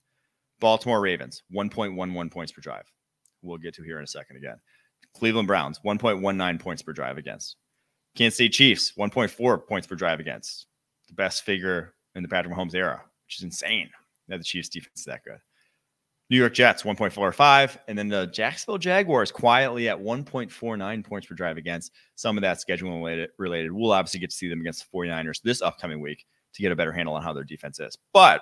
Baltimore 0.60 1.02
Ravens, 1.02 1.42
1.11 1.54 2.32
points 2.32 2.52
per 2.52 2.62
drive. 2.62 2.86
We'll 3.42 3.58
get 3.58 3.74
to 3.76 3.84
here 3.84 3.98
in 3.98 4.04
a 4.04 4.08
second 4.08 4.38
again. 4.38 4.58
Cleveland 5.16 5.48
Browns, 5.48 5.80
1.19 5.84 6.60
points 6.60 6.84
per 6.84 6.94
drive 6.94 7.18
against. 7.18 7.56
Kansas 8.16 8.38
City 8.38 8.50
Chiefs, 8.50 8.94
1.4 8.98 9.68
points 9.68 9.88
per 9.88 9.96
drive 9.96 10.20
against. 10.20 10.68
the 11.08 11.14
best 11.14 11.44
figure 11.44 11.94
in 12.16 12.22
the 12.22 12.30
Patrick 12.30 12.54
Mahomes 12.54 12.76
era, 12.76 13.02
which 13.26 13.38
is 13.38 13.44
insane 13.44 13.90
that 14.28 14.38
the 14.38 14.44
Chiefs 14.44 14.70
defense 14.70 15.00
is 15.00 15.06
that 15.06 15.24
good. 15.24 15.40
New 16.30 16.38
York 16.38 16.54
Jets 16.54 16.84
1.45, 16.84 17.78
and 17.88 17.98
then 17.98 18.10
the 18.10 18.28
Jacksonville 18.28 18.78
Jaguars 18.78 19.32
quietly 19.32 19.88
at 19.88 19.98
1.49 19.98 21.06
points 21.06 21.28
per 21.28 21.36
drive 21.36 21.58
against. 21.58 21.94
Some 22.16 22.38
of 22.38 22.42
that 22.42 22.58
scheduling 22.58 22.98
related, 22.98 23.30
related. 23.38 23.72
We'll 23.72 23.94
obviously 23.94 24.20
get 24.20 24.32
to 24.32 24.36
see 24.36 24.50
them 24.50 24.60
against 24.60 24.86
the 24.92 24.98
49ers 24.98 25.42
this 25.42 25.62
upcoming 25.62 26.02
week 26.02 26.26
to 26.54 26.62
get 26.62 26.72
a 26.72 26.76
better 26.76 26.92
handle 26.92 27.16
on 27.16 27.24
how 27.24 27.32
their 27.32 27.46
defense 27.46 27.80
is. 27.80 27.98
But 28.14 28.42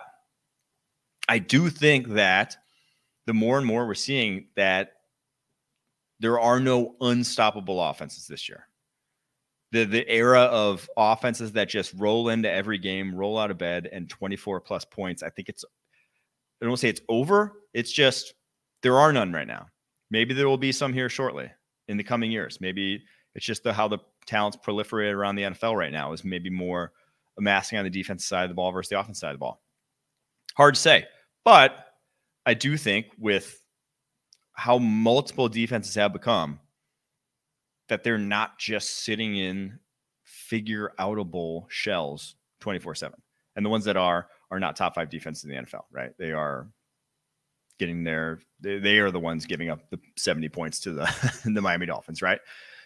I 1.30 1.38
do 1.40 1.70
think 1.70 2.10
that 2.10 2.58
the 3.28 3.34
more 3.34 3.58
and 3.58 3.68
more 3.68 3.86
we're 3.86 3.94
seeing 3.94 4.48
that 4.56 4.94
there 6.20 6.40
are 6.40 6.60
no 6.60 6.96
unstoppable 7.02 7.82
offenses 7.82 8.26
this 8.28 8.48
year. 8.48 8.68
The 9.72 9.84
the 9.84 10.10
era 10.10 10.42
of 10.42 10.90
offenses 10.96 11.52
that 11.54 11.70
just 11.70 11.94
roll 11.98 12.30
into 12.30 12.50
every 12.50 12.78
game, 12.78 13.14
roll 13.14 13.38
out 13.38 13.52
of 13.52 13.58
bed, 13.58 13.90
and 13.92 14.10
24 14.10 14.62
plus 14.62 14.86
points. 14.86 15.24
I 15.24 15.30
think 15.30 15.50
it's 15.50 15.66
I 16.62 16.66
don't 16.66 16.78
say 16.78 16.90
it's 16.90 17.02
over. 17.10 17.54
It's 17.74 17.92
just 17.92 18.34
there 18.82 18.98
are 18.98 19.12
none 19.12 19.34
right 19.34 19.48
now. 19.48 19.68
Maybe 20.12 20.34
there 20.34 20.48
will 20.48 20.58
be 20.58 20.72
some 20.72 20.94
here 20.94 21.10
shortly 21.10 21.52
in 21.88 21.98
the 21.98 22.04
coming 22.04 22.32
years. 22.32 22.60
Maybe 22.62 23.04
it's 23.34 23.46
just 23.46 23.64
the 23.64 23.74
how 23.74 23.88
the 23.88 24.00
talents 24.26 24.58
proliferate 24.58 25.14
around 25.14 25.36
the 25.36 25.44
NFL 25.44 25.76
right 25.76 25.92
now 25.92 26.14
is 26.14 26.24
maybe 26.24 26.50
more 26.50 26.92
amassing 27.38 27.78
on 27.78 27.84
the 27.84 27.90
defense 27.90 28.26
side 28.26 28.44
of 28.44 28.50
the 28.50 28.56
ball 28.56 28.72
versus 28.72 28.90
the 28.90 29.00
offense 29.00 29.20
side 29.20 29.30
of 29.30 29.36
the 29.36 29.40
ball. 29.40 29.62
Hard 30.56 30.76
to 30.76 30.82
say, 30.82 31.06
but 31.44 31.86
I 32.46 32.54
do 32.54 32.78
think 32.78 33.08
with 33.20 33.62
how 34.54 34.78
multiple 34.78 35.50
defenses 35.50 35.96
have 35.96 36.14
become, 36.14 36.60
that 37.90 38.04
they're 38.04 38.18
not 38.18 38.58
just 38.58 39.04
sitting 39.04 39.36
in 39.36 39.80
figure 40.24 40.94
outable 41.00 41.66
shells 41.70 42.36
24 42.62 42.96
7. 42.96 43.22
And 43.56 43.66
the 43.66 43.70
ones 43.70 43.86
that 43.86 43.98
are 43.98 44.28
are 44.52 44.60
not 44.60 44.76
top 44.76 44.96
five 44.96 45.10
defense 45.10 45.44
in 45.44 45.50
the 45.50 45.56
NFL, 45.56 45.84
right? 45.92 46.12
They 46.18 46.32
are 46.32 46.68
getting 47.80 48.04
there. 48.04 48.40
They, 48.62 48.80
they 48.80 49.00
are 49.00 49.12
the 49.12 49.20
ones 49.20 49.46
giving 49.46 49.70
up 49.70 49.90
the 49.90 50.00
70 50.18 50.50
points 50.50 50.80
to 50.82 50.92
the, 50.92 51.40
the 51.46 51.62
Miami 51.62 51.86
Dolphins, 51.86 52.22
right? 52.22 52.40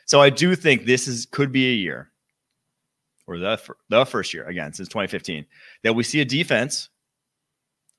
So 0.06 0.22
I 0.22 0.30
do 0.30 0.56
think 0.56 0.86
this 0.86 1.08
is 1.08 1.28
could 1.28 1.52
be 1.52 1.70
a 1.70 1.76
year 1.76 2.12
or 3.28 3.38
the, 3.38 3.60
the 3.90 4.06
first 4.06 4.34
year 4.34 4.46
again 4.46 4.74
since 4.74 4.88
2015 4.90 5.46
that 5.84 5.94
we 5.94 6.04
see 6.04 6.22
a 6.22 6.26
defense 6.26 6.90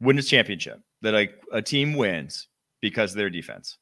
win 0.01 0.19
a 0.19 0.23
championship, 0.23 0.81
that 1.03 1.15
a, 1.15 1.29
a 1.53 1.63
team 1.63 1.95
wins 1.95 2.49
because 2.81 3.13
of 3.13 3.19
their 3.19 3.31
defense. 3.31 3.79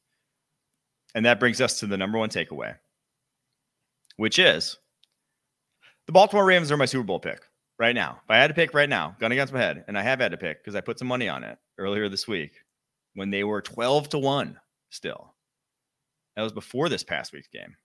And 1.15 1.25
that 1.25 1.39
brings 1.39 1.59
us 1.59 1.79
to 1.79 1.87
the 1.87 1.97
number 1.97 2.17
one 2.19 2.29
takeaway, 2.29 2.75
which 4.17 4.37
is 4.37 4.77
the 6.05 6.11
Baltimore 6.11 6.45
Ravens 6.45 6.71
are 6.71 6.77
my 6.77 6.85
Super 6.85 7.03
Bowl 7.03 7.19
pick 7.19 7.41
right 7.79 7.95
now. 7.95 8.19
If 8.23 8.29
I 8.29 8.37
had 8.37 8.47
to 8.47 8.53
pick 8.53 8.73
right 8.73 8.89
now, 8.89 9.15
gun 9.19 9.31
against 9.31 9.53
my 9.53 9.59
head, 9.59 9.85
and 9.87 9.97
I 9.97 10.03
have 10.03 10.19
had 10.19 10.31
to 10.31 10.37
pick 10.37 10.61
because 10.61 10.75
I 10.75 10.81
put 10.81 10.99
some 10.99 11.07
money 11.07 11.29
on 11.29 11.43
it 11.43 11.57
earlier 11.77 12.09
this 12.09 12.27
week 12.27 12.51
when 13.15 13.31
they 13.31 13.43
were 13.43 13.61
12 13.61 14.09
to 14.09 14.19
1 14.19 14.59
still. 14.89 15.33
That 16.35 16.43
was 16.43 16.51
before 16.51 16.89
this 16.89 17.03
past 17.03 17.33
week's 17.33 17.47
game 17.47 17.75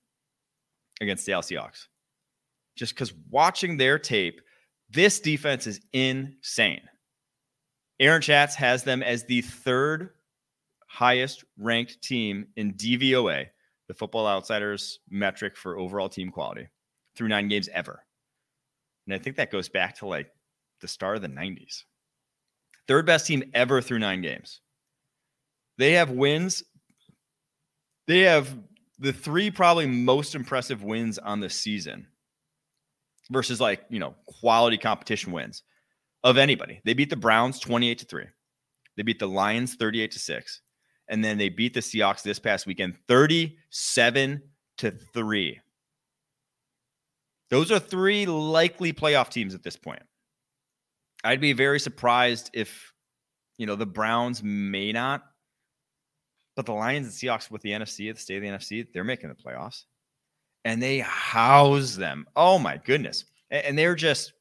against 1.00 1.24
the 1.24 1.32
Seahawks. 1.32 1.86
Just 2.76 2.94
because 2.94 3.12
watching 3.30 3.76
their 3.76 3.98
tape, 3.98 4.40
this 4.90 5.20
defense 5.20 5.66
is 5.66 5.80
insane. 5.92 6.82
Aaron 8.00 8.20
Schatz 8.20 8.56
has 8.56 8.82
them 8.82 9.02
as 9.02 9.24
the 9.24 9.42
third 9.42 10.10
highest 10.88 11.44
ranked 11.58 12.02
team 12.02 12.46
in 12.56 12.74
DVOA, 12.74 13.46
the 13.88 13.94
Football 13.94 14.26
Outsiders 14.26 15.00
metric 15.08 15.56
for 15.56 15.78
overall 15.78 16.08
team 16.08 16.30
quality, 16.30 16.68
through 17.16 17.28
nine 17.28 17.48
games 17.48 17.68
ever. 17.72 18.03
And 19.06 19.14
I 19.14 19.18
think 19.18 19.37
that 19.37 19.50
goes 19.50 19.68
back 19.68 19.99
to 19.99 20.06
like 20.06 20.30
the 20.80 20.88
start 20.88 21.16
of 21.16 21.23
the 21.23 21.28
90s. 21.28 21.82
Third 22.87 23.06
best 23.06 23.26
team 23.26 23.50
ever 23.54 23.80
through 23.80 23.99
nine 23.99 24.20
games. 24.20 24.61
They 25.78 25.92
have 25.92 26.11
wins. 26.11 26.62
They 28.07 28.20
have 28.20 28.55
the 28.98 29.12
three 29.12 29.50
probably 29.50 29.87
most 29.87 30.35
impressive 30.35 30.83
wins 30.83 31.18
on 31.18 31.40
the 31.40 31.50
season 31.50 32.07
versus 33.31 33.61
like, 33.61 33.85
you 33.88 33.98
know, 33.98 34.14
quality 34.26 34.76
competition 34.76 35.33
wins 35.33 35.62
of 36.22 36.37
anybody. 36.37 36.81
They 36.85 36.94
beat 36.94 37.11
the 37.11 37.16
Browns 37.16 37.59
28 37.59 37.98
to 37.98 38.05
3. 38.05 38.24
They 38.96 39.02
beat 39.02 39.18
the 39.18 39.28
Lions 39.28 39.74
38 39.74 40.11
to 40.12 40.18
6. 40.18 40.61
And 41.09 41.24
then 41.24 41.37
they 41.37 41.48
beat 41.48 41.74
the 41.74 41.81
Seahawks 41.81 42.22
this 42.22 42.38
past 42.38 42.66
weekend 42.66 42.96
37 43.09 44.42
to 44.78 44.90
3. 44.90 45.61
Those 47.50 47.70
are 47.70 47.78
three 47.78 48.26
likely 48.26 48.92
playoff 48.92 49.28
teams 49.28 49.54
at 49.54 49.62
this 49.62 49.76
point. 49.76 50.02
I'd 51.22 51.40
be 51.40 51.52
very 51.52 51.80
surprised 51.80 52.50
if, 52.52 52.92
you 53.59 53.66
know, 53.66 53.76
the 53.76 53.87
Browns 53.87 54.42
may 54.42 54.92
not, 54.92 55.22
but 56.57 56.66
the 56.66 56.72
Lions 56.72 57.07
and 57.07 57.14
Seahawks 57.14 57.50
with 57.50 57.62
the 57.62 57.70
NFC 57.70 58.11
at 58.11 58.16
the 58.16 58.20
state 58.20 58.37
of 58.37 58.42
the 58.42 58.48
NFC, 58.48 58.87
they're 58.92 59.04
making 59.04 59.28
the 59.30 59.35
playoffs 59.35 59.85
and 60.64 60.83
they 60.83 60.98
house 60.98 61.96
them. 61.96 62.26
Oh 62.37 62.59
my 62.59 62.78
goodness. 62.78 63.24
And 63.50 63.78
they're 63.78 63.94
just, 63.94 64.33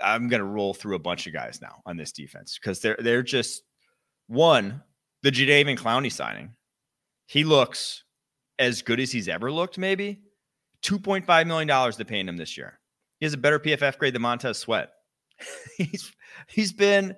I'm 0.00 0.28
going 0.28 0.40
to 0.40 0.46
roll 0.46 0.74
through 0.74 0.96
a 0.96 1.00
bunch 1.00 1.26
of 1.26 1.32
guys 1.32 1.60
now 1.62 1.80
on 1.86 1.96
this 1.96 2.12
defense 2.12 2.58
because 2.60 2.80
they're, 2.80 2.98
they're 2.98 3.22
just 3.22 3.62
one, 4.26 4.82
the 5.22 5.30
Jadeveon 5.30 5.78
Clowney 5.78 6.12
signing. 6.12 6.50
He 7.26 7.44
looks 7.44 8.04
as 8.58 8.82
good 8.82 9.00
as 9.00 9.10
he's 9.10 9.28
ever 9.28 9.50
looked, 9.50 9.78
maybe. 9.78 10.20
$2.5 10.82 11.46
million 11.46 11.92
to 11.92 12.04
paying 12.04 12.28
him 12.28 12.36
this 12.36 12.56
year. 12.56 12.78
He 13.20 13.26
has 13.26 13.34
a 13.34 13.38
better 13.38 13.58
PFF 13.58 13.98
grade 13.98 14.14
than 14.14 14.22
Montez 14.22 14.58
Sweat. 14.58 14.90
he's 15.78 16.12
he's 16.48 16.72
been 16.72 17.16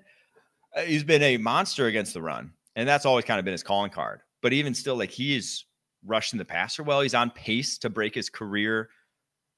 uh, 0.76 0.82
he's 0.82 1.04
been 1.04 1.22
a 1.22 1.36
monster 1.38 1.86
against 1.86 2.14
the 2.14 2.22
run, 2.22 2.52
and 2.76 2.88
that's 2.88 3.06
always 3.06 3.24
kind 3.24 3.38
of 3.38 3.44
been 3.44 3.52
his 3.52 3.62
calling 3.62 3.90
card. 3.90 4.20
But 4.42 4.52
even 4.52 4.74
still, 4.74 4.96
like 4.96 5.10
he's 5.10 5.64
rushing 6.04 6.38
the 6.38 6.44
passer 6.44 6.82
well. 6.82 7.00
He's 7.00 7.14
on 7.14 7.30
pace 7.30 7.78
to 7.78 7.90
break 7.90 8.14
his 8.14 8.28
career, 8.28 8.90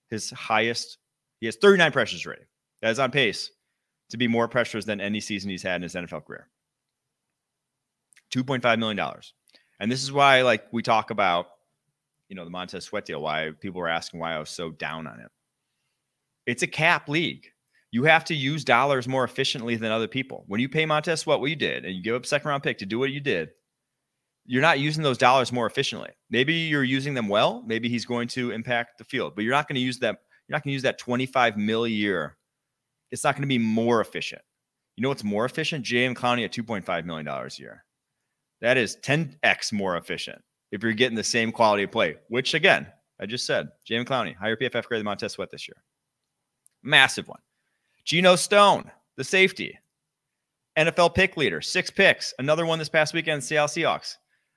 his 0.09 0.31
highest. 0.31 0.99
He 1.41 1.47
has 1.47 1.57
39 1.57 1.93
pressures 1.93 2.25
rating. 2.25 2.47
That 2.83 2.91
is 2.91 2.99
on 2.99 3.11
pace 3.11 3.51
to 4.11 4.17
be 4.17 4.29
more 4.29 4.49
pressures 4.49 4.87
than 4.87 5.01
any 5.01 5.21
season 5.21 5.51
he's 5.51 5.63
had 5.63 5.77
in 5.77 5.83
his 5.83 5.95
NFL 5.95 6.25
career. 6.25 6.49
$2.5 8.33 8.79
million. 8.79 9.01
And 9.81 9.91
this 9.91 10.03
is 10.03 10.13
why, 10.13 10.43
like, 10.43 10.65
we 10.73 10.83
talk 10.83 11.11
about 11.11 11.49
you 12.29 12.37
know, 12.37 12.45
the 12.45 12.51
Montez 12.51 12.85
Sweat 12.85 13.05
deal, 13.05 13.23
why 13.23 13.51
people 13.61 13.81
were 13.81 13.89
asking 13.89 14.21
why 14.21 14.35
I 14.35 14.39
was 14.39 14.51
so 14.51 14.71
down 14.71 15.07
on 15.07 15.21
it. 15.21 15.31
It's 16.47 16.63
a 16.63 16.69
cap 16.69 17.09
league. 17.09 17.47
You 17.93 18.05
have 18.05 18.25
to 18.27 18.35
use 18.35 18.65
dollars 18.65 19.09
more 19.09 19.25
efficiently 19.25 19.77
than 19.77 19.93
other 19.93 20.09
people. 20.09 20.45
When 20.49 20.61
you 20.61 20.69
pay 20.69 20.87
Montez 20.87 21.21
Sweat 21.21 21.41
what 21.41 21.51
you 21.51 21.57
did 21.57 21.85
and 21.85 21.95
you 21.95 22.03
give 22.03 22.15
up 22.15 22.27
second 22.27 22.49
round 22.49 22.63
pick 22.63 22.79
to 22.79 22.87
do 22.87 22.99
what 22.99 23.11
you 23.11 23.21
did, 23.21 23.51
you're 24.45 24.63
not 24.63 24.79
using 24.79 25.03
those 25.03 25.19
dollars 25.19 25.53
more 25.53 25.67
efficiently. 25.67 26.11
Maybe 26.31 26.55
you're 26.55 26.85
using 26.85 27.15
them 27.15 27.29
well. 27.29 27.65
Maybe 27.67 27.89
he's 27.89 28.05
going 28.05 28.29
to 28.29 28.53
impact 28.53 28.99
the 28.99 29.05
field, 29.05 29.35
but 29.35 29.45
you're 29.45 29.55
not 29.55 29.69
going 29.69 29.77
to 29.77 29.81
use 29.81 29.99
that. 30.01 30.17
You're 30.47 30.55
not 30.55 30.63
going 30.63 30.71
to 30.71 30.75
use 30.75 30.83
that 30.83 30.99
25 30.99 31.57
mil 31.57 31.85
a 31.85 31.89
year. 31.89 32.37
It's 33.11 33.25
not 33.25 33.35
going 33.35 33.43
to 33.43 33.49
be 33.49 33.59
more 33.59 34.01
efficient. 34.01 34.43
You 34.97 35.03
know 35.03 35.09
what's 35.09 35.25
more 35.25 35.45
efficient? 35.45 35.91
And 35.91 36.17
Clowney 36.17 36.45
at 36.45 36.53
2.5 36.53 37.05
million 37.05 37.27
dollars 37.27 37.59
a 37.59 37.63
year. 37.63 37.85
That 38.61 38.77
is 38.77 38.97
10x 39.03 39.73
more 39.73 39.97
efficient 39.97 40.43
if 40.77 40.83
you're 40.83 40.93
getting 40.93 41.17
the 41.17 41.25
same 41.25 41.51
quality 41.51 41.85
of 41.85 41.91
play, 41.91 42.17
which 42.29 42.53
again, 42.53 42.87
I 43.19 43.25
just 43.25 43.47
said, 43.47 43.71
Jamie 43.87 44.05
Clowney, 44.05 44.37
higher 44.37 44.57
PFF 44.57 44.85
grade 44.85 45.01
than 45.01 45.07
Montez 45.07 45.33
Sweat 45.33 45.51
this 45.51 45.67
year. 45.67 45.83
Massive 46.83 47.27
one. 47.27 47.41
Geno 48.05 48.37
Stone, 48.37 48.91
the 49.17 49.25
safety, 49.25 49.79
NFL 50.79 51.15
pick 51.15 51.39
leader, 51.39 51.63
six 51.63 51.91
picks. 51.91 52.35
Another 52.39 52.67
one 52.67 52.79
this 52.79 52.91
past 52.91 53.15
weekend, 53.15 53.43
Seattle 53.43 53.69
Seahawks. 53.69 54.17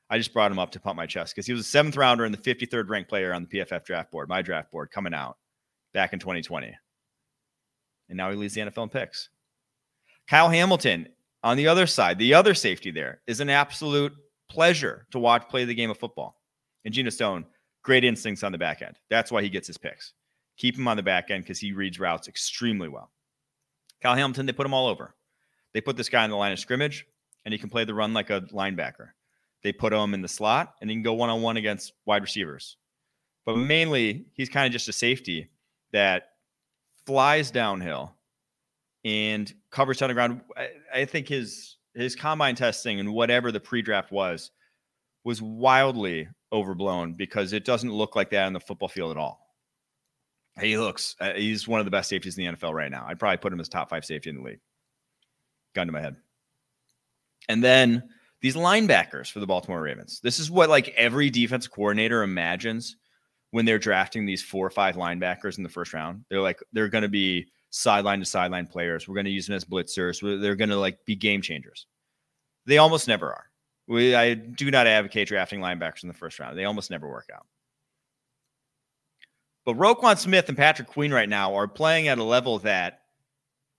I 0.09 0.17
just 0.17 0.33
brought 0.33 0.51
him 0.51 0.59
up 0.59 0.71
to 0.71 0.79
pump 0.79 0.97
my 0.97 1.05
chest 1.05 1.33
because 1.33 1.45
he 1.45 1.53
was 1.53 1.61
a 1.61 1.69
seventh 1.69 1.95
rounder 1.95 2.25
and 2.25 2.33
the 2.35 2.37
53rd 2.37 2.89
ranked 2.89 3.09
player 3.09 3.33
on 3.33 3.47
the 3.49 3.59
PFF 3.59 3.85
draft 3.85 4.11
board, 4.11 4.27
my 4.27 4.41
draft 4.41 4.71
board 4.71 4.91
coming 4.91 5.13
out 5.13 5.37
back 5.93 6.11
in 6.11 6.19
2020. 6.19 6.75
And 8.09 8.17
now 8.17 8.29
he 8.29 8.35
leads 8.35 8.55
the 8.55 8.61
NFL 8.61 8.83
in 8.83 8.89
picks. 8.89 9.29
Kyle 10.27 10.49
Hamilton 10.49 11.07
on 11.43 11.55
the 11.55 11.67
other 11.67 11.87
side, 11.87 12.19
the 12.19 12.33
other 12.33 12.53
safety 12.53 12.91
there 12.91 13.21
is 13.25 13.39
an 13.39 13.49
absolute 13.49 14.13
pleasure 14.49 15.05
to 15.11 15.19
watch 15.19 15.47
play 15.49 15.65
the 15.65 15.75
game 15.75 15.89
of 15.89 15.97
football. 15.97 16.35
And 16.83 16.93
Geno 16.93 17.09
Stone, 17.09 17.45
great 17.83 18.03
instincts 18.03 18.43
on 18.43 18.51
the 18.51 18.57
back 18.57 18.81
end. 18.81 18.97
That's 19.09 19.31
why 19.31 19.41
he 19.41 19.49
gets 19.49 19.67
his 19.67 19.77
picks. 19.77 20.13
Keep 20.57 20.77
him 20.77 20.87
on 20.87 20.97
the 20.97 21.03
back 21.03 21.31
end 21.31 21.43
because 21.43 21.59
he 21.59 21.71
reads 21.71 21.99
routes 21.99 22.27
extremely 22.27 22.89
well. 22.89 23.11
Kyle 24.01 24.15
Hamilton, 24.15 24.45
they 24.45 24.53
put 24.53 24.65
him 24.65 24.73
all 24.73 24.87
over. 24.87 25.15
They 25.73 25.81
put 25.81 25.97
this 25.97 26.09
guy 26.09 26.25
in 26.25 26.31
the 26.31 26.37
line 26.37 26.51
of 26.51 26.59
scrimmage, 26.59 27.05
and 27.45 27.53
he 27.53 27.57
can 27.57 27.69
play 27.69 27.85
the 27.85 27.93
run 27.93 28.13
like 28.13 28.29
a 28.29 28.41
linebacker. 28.41 29.09
They 29.63 29.71
put 29.71 29.93
him 29.93 30.13
in 30.13 30.21
the 30.21 30.27
slot, 30.27 30.73
and 30.81 30.89
he 30.89 30.95
can 30.95 31.03
go 31.03 31.13
one 31.13 31.29
on 31.29 31.41
one 31.41 31.57
against 31.57 31.93
wide 32.05 32.21
receivers. 32.21 32.77
But 33.45 33.57
mainly, 33.57 34.25
he's 34.33 34.49
kind 34.49 34.65
of 34.65 34.71
just 34.71 34.89
a 34.89 34.93
safety 34.93 35.49
that 35.91 36.29
flies 37.05 37.51
downhill 37.51 38.15
and 39.03 39.51
covers 39.71 40.01
on 40.01 40.09
the 40.09 40.13
ground. 40.13 40.41
I, 40.55 40.69
I 40.93 41.05
think 41.05 41.27
his 41.27 41.77
his 41.99 42.15
combine 42.15 42.55
testing 42.55 42.99
and 42.99 43.13
whatever 43.13 43.51
the 43.51 43.59
pre-draft 43.59 44.11
was 44.11 44.51
was 45.23 45.41
wildly 45.41 46.27
overblown 46.51 47.13
because 47.13 47.53
it 47.53 47.65
doesn't 47.65 47.91
look 47.91 48.15
like 48.15 48.29
that 48.31 48.45
on 48.45 48.53
the 48.53 48.59
football 48.59 48.87
field 48.87 49.11
at 49.11 49.17
all. 49.17 49.39
He 50.59 50.77
looks, 50.77 51.15
uh, 51.19 51.33
he's 51.33 51.67
one 51.67 51.79
of 51.79 51.85
the 51.85 51.91
best 51.91 52.09
safeties 52.09 52.37
in 52.37 52.45
the 52.45 52.57
NFL 52.57 52.73
right 52.73 52.91
now. 52.91 53.05
I'd 53.07 53.19
probably 53.19 53.37
put 53.37 53.53
him 53.53 53.59
as 53.59 53.69
top 53.69 53.89
five 53.89 54.05
safety 54.05 54.29
in 54.29 54.37
the 54.37 54.43
league. 54.43 54.59
Gun 55.75 55.87
to 55.87 55.93
my 55.93 56.01
head. 56.01 56.15
And 57.47 57.63
then 57.63 58.09
these 58.41 58.55
linebackers 58.55 59.31
for 59.31 59.39
the 59.39 59.47
Baltimore 59.47 59.81
Ravens. 59.81 60.19
This 60.21 60.39
is 60.39 60.49
what 60.49 60.69
like 60.69 60.89
every 60.97 61.29
defense 61.29 61.67
coordinator 61.67 62.23
imagines 62.23 62.95
when 63.51 63.65
they're 63.65 63.79
drafting 63.79 64.25
these 64.25 64.43
four 64.43 64.65
or 64.65 64.71
five 64.71 64.95
linebackers 64.95 65.57
in 65.57 65.63
the 65.63 65.69
first 65.69 65.93
round. 65.93 66.25
They're 66.29 66.41
like, 66.41 66.59
they're 66.71 66.89
going 66.89 67.01
to 67.03 67.09
be 67.09 67.51
sideline 67.69 68.19
to 68.19 68.25
sideline 68.25 68.67
players. 68.67 69.07
We're 69.07 69.15
going 69.15 69.25
to 69.25 69.31
use 69.31 69.47
them 69.47 69.55
as 69.55 69.65
blitzers. 69.65 70.21
They're 70.41 70.55
going 70.55 70.69
to 70.69 70.77
like 70.79 71.05
be 71.05 71.15
game 71.15 71.41
changers. 71.41 71.85
They 72.65 72.77
almost 72.77 73.07
never 73.07 73.27
are. 73.27 73.45
We, 73.87 74.15
I 74.15 74.35
do 74.35 74.69
not 74.69 74.87
advocate 74.87 75.27
drafting 75.27 75.59
linebackers 75.59 76.03
in 76.03 76.09
the 76.09 76.15
first 76.15 76.39
round. 76.39 76.57
They 76.57 76.65
almost 76.65 76.91
never 76.91 77.07
work 77.07 77.29
out. 77.33 77.47
But 79.65 79.77
Roquan 79.77 80.17
Smith 80.17 80.47
and 80.47 80.57
Patrick 80.57 80.87
Queen 80.87 81.11
right 81.11 81.29
now 81.29 81.55
are 81.55 81.67
playing 81.67 82.07
at 82.07 82.17
a 82.17 82.23
level 82.23 82.59
that 82.59 83.01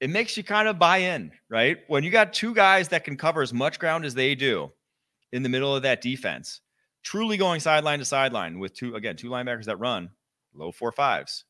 it 0.00 0.10
makes 0.10 0.36
you 0.36 0.42
kind 0.42 0.68
of 0.68 0.78
buy 0.78 0.98
in, 0.98 1.30
right? 1.48 1.78
When 1.88 2.04
you 2.04 2.10
got 2.10 2.32
two 2.32 2.54
guys 2.54 2.88
that 2.88 3.04
can 3.04 3.16
cover 3.16 3.42
as 3.42 3.52
much 3.52 3.78
ground 3.78 4.04
as 4.04 4.14
they 4.14 4.34
do 4.34 4.72
in 5.32 5.42
the 5.42 5.48
middle 5.48 5.74
of 5.74 5.82
that 5.82 6.00
defense, 6.00 6.60
truly 7.02 7.36
going 7.36 7.60
sideline 7.60 7.98
to 7.98 8.04
sideline 8.04 8.58
with 8.58 8.74
two, 8.74 8.96
again, 8.96 9.16
two 9.16 9.30
linebackers 9.30 9.64
that 9.66 9.78
run 9.78 10.10
low 10.54 10.72
four 10.72 10.90
fives, 10.90 11.44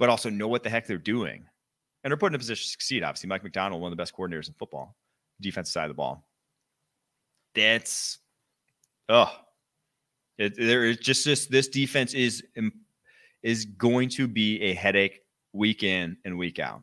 but 0.00 0.08
also 0.08 0.30
know 0.30 0.48
what 0.48 0.64
the 0.64 0.70
heck 0.70 0.86
they're 0.86 0.96
doing. 0.96 1.44
And 2.02 2.10
they're 2.10 2.16
put 2.16 2.32
in 2.32 2.34
a 2.34 2.38
position 2.38 2.64
to 2.64 2.70
succeed. 2.70 3.04
Obviously, 3.04 3.28
Mike 3.28 3.44
Macdonald, 3.44 3.82
one 3.82 3.92
of 3.92 3.96
the 3.96 4.00
best 4.00 4.16
coordinators 4.16 4.48
in 4.48 4.54
football, 4.54 4.96
defensive 5.42 5.72
side 5.72 5.84
of 5.84 5.90
the 5.90 5.94
ball. 5.94 6.26
That's, 7.54 8.18
oh, 9.10 9.30
it, 10.38 10.56
there 10.56 10.86
is 10.86 10.96
just 10.96 11.26
this, 11.26 11.46
this 11.46 11.68
defense 11.68 12.14
is, 12.14 12.42
um, 12.56 12.72
is 13.42 13.66
going 13.66 14.08
to 14.10 14.26
be 14.26 14.62
a 14.62 14.72
headache 14.72 15.20
week 15.52 15.82
in 15.82 16.16
and 16.24 16.38
week 16.38 16.58
out. 16.58 16.82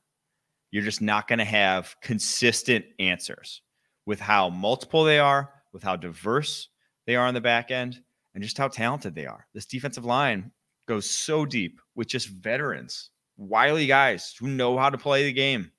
You're 0.69 0.83
just 0.83 1.01
not 1.01 1.27
going 1.27 1.39
to 1.39 1.45
have 1.45 1.95
consistent 2.03 2.85
answers 2.99 3.63
with 4.05 4.19
how 4.19 4.49
multiple 4.49 5.03
they 5.03 5.17
are, 5.17 5.51
with 5.73 5.81
how 5.81 5.95
diverse 5.95 6.69
they 7.07 7.15
are 7.15 7.25
on 7.25 7.33
the 7.33 7.41
back 7.41 7.71
end, 7.71 7.99
and 8.35 8.43
just 8.43 8.59
how 8.59 8.67
talented 8.67 9.15
they 9.15 9.25
are. 9.25 9.47
This 9.55 9.65
defensive 9.65 10.05
line 10.05 10.51
goes 10.87 11.09
so 11.09 11.45
deep 11.45 11.79
with 11.95 12.07
just 12.07 12.29
veterans, 12.29 13.11
wily 13.37 13.85
guys 13.85 14.35
who 14.39 14.47
know 14.47 14.77
how 14.77 14.89
to 14.89 14.97
play 14.97 15.25
the 15.25 15.33
game. 15.33 15.71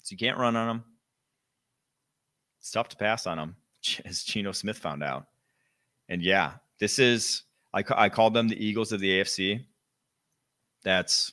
So 0.00 0.12
you 0.12 0.18
can't 0.18 0.38
run 0.38 0.56
on 0.56 0.66
them. 0.66 0.84
It's 2.60 2.70
tough 2.70 2.88
to 2.90 2.96
pass 2.96 3.26
on 3.26 3.38
them, 3.38 3.56
as 4.04 4.24
Geno 4.24 4.52
Smith 4.52 4.78
found 4.78 5.04
out. 5.04 5.26
And 6.08 6.22
yeah, 6.22 6.54
this 6.80 6.98
is, 6.98 7.42
I, 7.72 7.84
I 7.90 8.08
called 8.08 8.34
them 8.34 8.48
the 8.48 8.64
Eagles 8.64 8.92
of 8.92 9.00
the 9.00 9.20
AFC. 9.20 9.64
That's, 10.84 11.32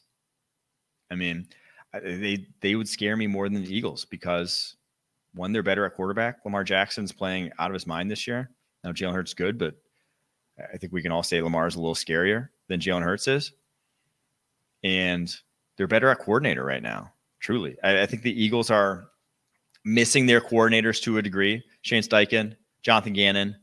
I 1.09 1.15
mean, 1.15 1.47
they 1.91 2.45
they 2.61 2.75
would 2.75 2.87
scare 2.87 3.17
me 3.17 3.25
more 3.25 3.49
than 3.49 3.63
the 3.63 3.75
Eagles 3.75 4.05
because 4.05 4.75
one, 5.33 5.51
they're 5.51 5.63
better 5.63 5.85
at 5.85 5.95
quarterback. 5.95 6.37
Lamar 6.45 6.63
Jackson's 6.63 7.11
playing 7.11 7.51
out 7.57 7.71
of 7.71 7.73
his 7.73 7.87
mind 7.87 8.11
this 8.11 8.27
year. 8.27 8.51
Now 8.83 8.91
Jalen 8.91 9.13
Hurts 9.13 9.33
good, 9.33 9.57
but 9.57 9.75
I 10.71 10.77
think 10.77 10.93
we 10.93 11.01
can 11.01 11.11
all 11.11 11.23
say 11.23 11.41
Lamar 11.41 11.65
is 11.65 11.75
a 11.75 11.79
little 11.79 11.95
scarier 11.95 12.49
than 12.69 12.79
Jalen 12.79 13.03
Hurts 13.03 13.27
is. 13.27 13.51
And 14.83 15.35
they're 15.75 15.87
better 15.87 16.07
at 16.09 16.19
coordinator 16.19 16.63
right 16.63 16.81
now. 16.81 17.11
Truly, 17.41 17.75
I, 17.83 18.03
I 18.03 18.05
think 18.05 18.21
the 18.21 18.41
Eagles 18.43 18.71
are 18.71 19.09
missing 19.83 20.25
their 20.25 20.39
coordinators 20.39 21.01
to 21.03 21.17
a 21.17 21.21
degree. 21.21 21.63
Shane 21.81 22.03
Steichen, 22.03 22.55
Jonathan 22.81 23.13
Gannon. 23.13 23.55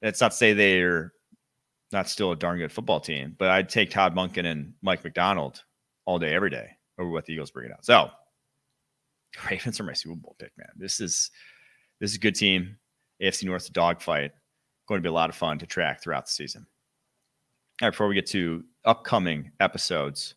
That's 0.00 0.20
not 0.20 0.32
to 0.32 0.36
say 0.36 0.52
they're 0.52 1.12
not 1.92 2.08
still 2.08 2.32
a 2.32 2.36
darn 2.36 2.58
good 2.58 2.72
football 2.72 3.00
team, 3.00 3.36
but 3.38 3.50
I'd 3.50 3.68
take 3.68 3.90
Todd 3.90 4.14
Monken 4.14 4.46
and 4.46 4.74
Mike 4.82 5.04
Macdonald 5.04 5.62
all 6.04 6.18
day, 6.18 6.34
every 6.34 6.50
day 6.50 6.70
over 6.98 7.10
what 7.10 7.26
the 7.26 7.34
Eagles 7.34 7.50
bring 7.50 7.66
it 7.66 7.72
out. 7.72 7.84
So 7.84 8.10
Ravens 9.50 9.78
are 9.78 9.84
my 9.84 9.92
Super 9.92 10.16
Bowl 10.16 10.36
pick, 10.38 10.52
man. 10.56 10.70
This 10.76 11.00
is 11.00 11.30
this 12.00 12.10
is 12.10 12.16
a 12.16 12.20
good 12.20 12.34
team. 12.34 12.76
AFC 13.22 13.44
North 13.44 13.72
dogfight. 13.72 14.32
Going 14.88 14.98
to 14.98 15.02
be 15.02 15.08
a 15.08 15.12
lot 15.12 15.30
of 15.30 15.36
fun 15.36 15.58
to 15.58 15.66
track 15.66 16.02
throughout 16.02 16.26
the 16.26 16.32
season. 16.32 16.66
All 17.80 17.88
right, 17.88 17.90
before 17.90 18.06
we 18.06 18.14
get 18.14 18.26
to 18.26 18.64
upcoming 18.84 19.50
episodes, 19.58 20.34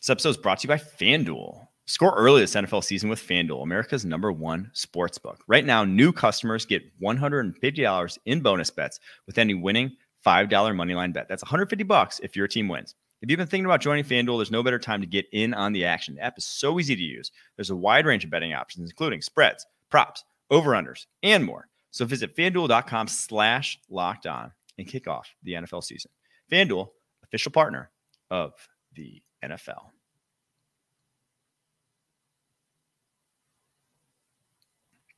this 0.00 0.10
episode 0.10 0.30
is 0.30 0.36
brought 0.36 0.60
to 0.60 0.64
you 0.64 0.68
by 0.68 0.78
FanDuel. 0.78 1.66
Score 1.86 2.14
early 2.16 2.40
this 2.40 2.54
NFL 2.54 2.82
season 2.82 3.08
with 3.08 3.20
FanDuel, 3.20 3.62
America's 3.62 4.04
number 4.04 4.32
one 4.32 4.70
sports 4.72 5.18
book. 5.18 5.44
Right 5.46 5.64
now, 5.64 5.84
new 5.84 6.12
customers 6.12 6.66
get 6.66 6.82
$150 7.00 8.18
in 8.24 8.40
bonus 8.40 8.70
bets 8.70 8.98
with 9.26 9.38
any 9.38 9.54
winning 9.54 9.92
$5 10.26 10.48
moneyline 10.48 11.12
bet. 11.12 11.28
That's 11.28 11.44
150 11.44 11.84
bucks 11.84 12.18
if 12.20 12.34
your 12.34 12.48
team 12.48 12.66
wins. 12.66 12.96
If 13.22 13.30
you've 13.30 13.38
been 13.38 13.46
thinking 13.46 13.66
about 13.66 13.80
joining 13.80 14.04
FanDuel, 14.04 14.38
there's 14.38 14.50
no 14.50 14.64
better 14.64 14.78
time 14.78 15.00
to 15.02 15.06
get 15.06 15.26
in 15.32 15.54
on 15.54 15.72
the 15.72 15.84
action. 15.84 16.16
The 16.16 16.22
app 16.22 16.38
is 16.38 16.44
so 16.44 16.80
easy 16.80 16.96
to 16.96 17.02
use. 17.02 17.30
There's 17.56 17.70
a 17.70 17.76
wide 17.76 18.06
range 18.06 18.24
of 18.24 18.30
betting 18.30 18.54
options, 18.54 18.90
including 18.90 19.22
spreads, 19.22 19.64
props, 19.90 20.24
over-unders, 20.50 21.06
and 21.22 21.44
more. 21.44 21.68
So 21.96 22.04
visit 22.04 22.36
fanduel.com 22.36 23.08
slash 23.08 23.78
locked 23.88 24.26
on 24.26 24.52
and 24.76 24.86
kick 24.86 25.08
off 25.08 25.34
the 25.42 25.52
NFL 25.52 25.82
season. 25.82 26.10
FanDuel, 26.52 26.88
official 27.24 27.50
partner 27.50 27.90
of 28.30 28.52
the 28.92 29.22
NFL. 29.42 29.80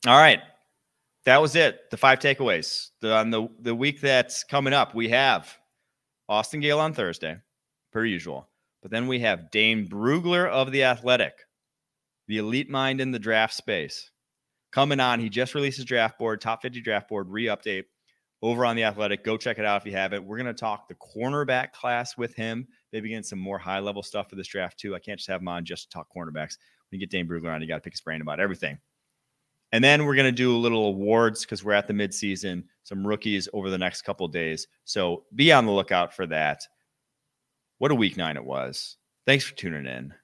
All 0.06 0.16
right. 0.16 0.38
That 1.24 1.42
was 1.42 1.56
it. 1.56 1.90
The 1.90 1.96
five 1.96 2.20
takeaways. 2.20 2.90
The, 3.00 3.12
on 3.12 3.30
the, 3.30 3.48
the 3.58 3.74
week 3.74 4.00
that's 4.00 4.44
coming 4.44 4.72
up, 4.72 4.94
we 4.94 5.08
have 5.08 5.52
Austin 6.28 6.60
Gayle 6.60 6.78
on 6.78 6.94
Thursday 6.94 7.38
per 7.92 8.04
usual. 8.04 8.48
But 8.82 8.92
then 8.92 9.08
we 9.08 9.18
have 9.18 9.50
Dane 9.50 9.88
Brugler 9.88 10.48
of 10.48 10.70
the 10.70 10.84
Athletic, 10.84 11.34
the 12.28 12.38
elite 12.38 12.70
mind 12.70 13.00
in 13.00 13.10
the 13.10 13.18
draft 13.18 13.54
space, 13.54 14.12
coming 14.72 15.00
on. 15.00 15.20
He 15.20 15.28
just 15.28 15.54
released 15.54 15.76
his 15.76 15.86
draft 15.86 16.18
board, 16.18 16.40
top 16.40 16.62
50 16.62 16.80
draft 16.80 17.08
board 17.08 17.28
re 17.28 17.46
update 17.46 17.84
over 18.42 18.64
on 18.64 18.76
the 18.76 18.84
Athletic. 18.84 19.24
Go 19.24 19.36
check 19.36 19.58
it 19.58 19.64
out 19.64 19.80
if 19.80 19.86
you 19.86 19.92
haven't. 19.92 20.24
We're 20.24 20.36
going 20.36 20.46
to 20.46 20.54
talk 20.54 20.88
the 20.88 20.94
cornerback 20.94 21.72
class 21.72 22.16
with 22.16 22.34
him, 22.34 22.66
maybe 22.92 23.08
getting 23.08 23.24
some 23.24 23.38
more 23.38 23.58
high 23.58 23.80
level 23.80 24.02
stuff 24.02 24.30
for 24.30 24.36
this 24.36 24.48
draft 24.48 24.78
too. 24.78 24.94
I 24.94 24.98
can't 24.98 25.18
just 25.18 25.28
have 25.28 25.40
him 25.40 25.48
on 25.48 25.64
just 25.64 25.84
to 25.84 25.88
talk 25.90 26.08
cornerbacks. 26.14 26.56
When 26.90 26.98
you 26.98 27.00
get 27.00 27.10
Dane 27.10 27.28
Brugler 27.28 27.54
on, 27.54 27.60
you 27.60 27.68
got 27.68 27.76
to 27.76 27.80
pick 27.80 27.92
his 27.92 28.00
brain 28.00 28.20
about 28.20 28.40
everything. 28.40 28.78
And 29.72 29.84
then 29.84 30.06
we're 30.06 30.14
going 30.14 30.24
to 30.26 30.32
do 30.32 30.56
a 30.56 30.56
little 30.56 30.86
awards 30.86 31.42
because 31.42 31.62
we're 31.62 31.74
at 31.74 31.86
the 31.86 31.92
midseason, 31.92 32.64
some 32.84 33.06
rookies 33.06 33.48
over 33.52 33.68
the 33.68 33.76
next 33.76 34.02
couple 34.02 34.26
days. 34.28 34.66
So 34.84 35.24
be 35.34 35.52
on 35.52 35.66
the 35.66 35.72
lookout 35.72 36.14
for 36.14 36.26
that. 36.28 36.62
What 37.76 37.90
a 37.90 37.94
week 37.94 38.16
nine 38.16 38.36
it 38.36 38.44
was. 38.44 38.96
Thanks 39.26 39.44
for 39.44 39.54
tuning 39.54 39.86
in. 39.86 40.14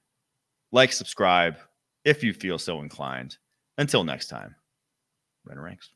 Like, 0.71 0.91
subscribe 0.91 1.57
if 2.03 2.23
you 2.23 2.33
feel 2.33 2.57
so 2.57 2.81
inclined. 2.81 3.37
Until 3.77 4.03
next 4.03 4.27
time, 4.27 4.55
Renner 5.45 5.63
Ranks. 5.63 5.89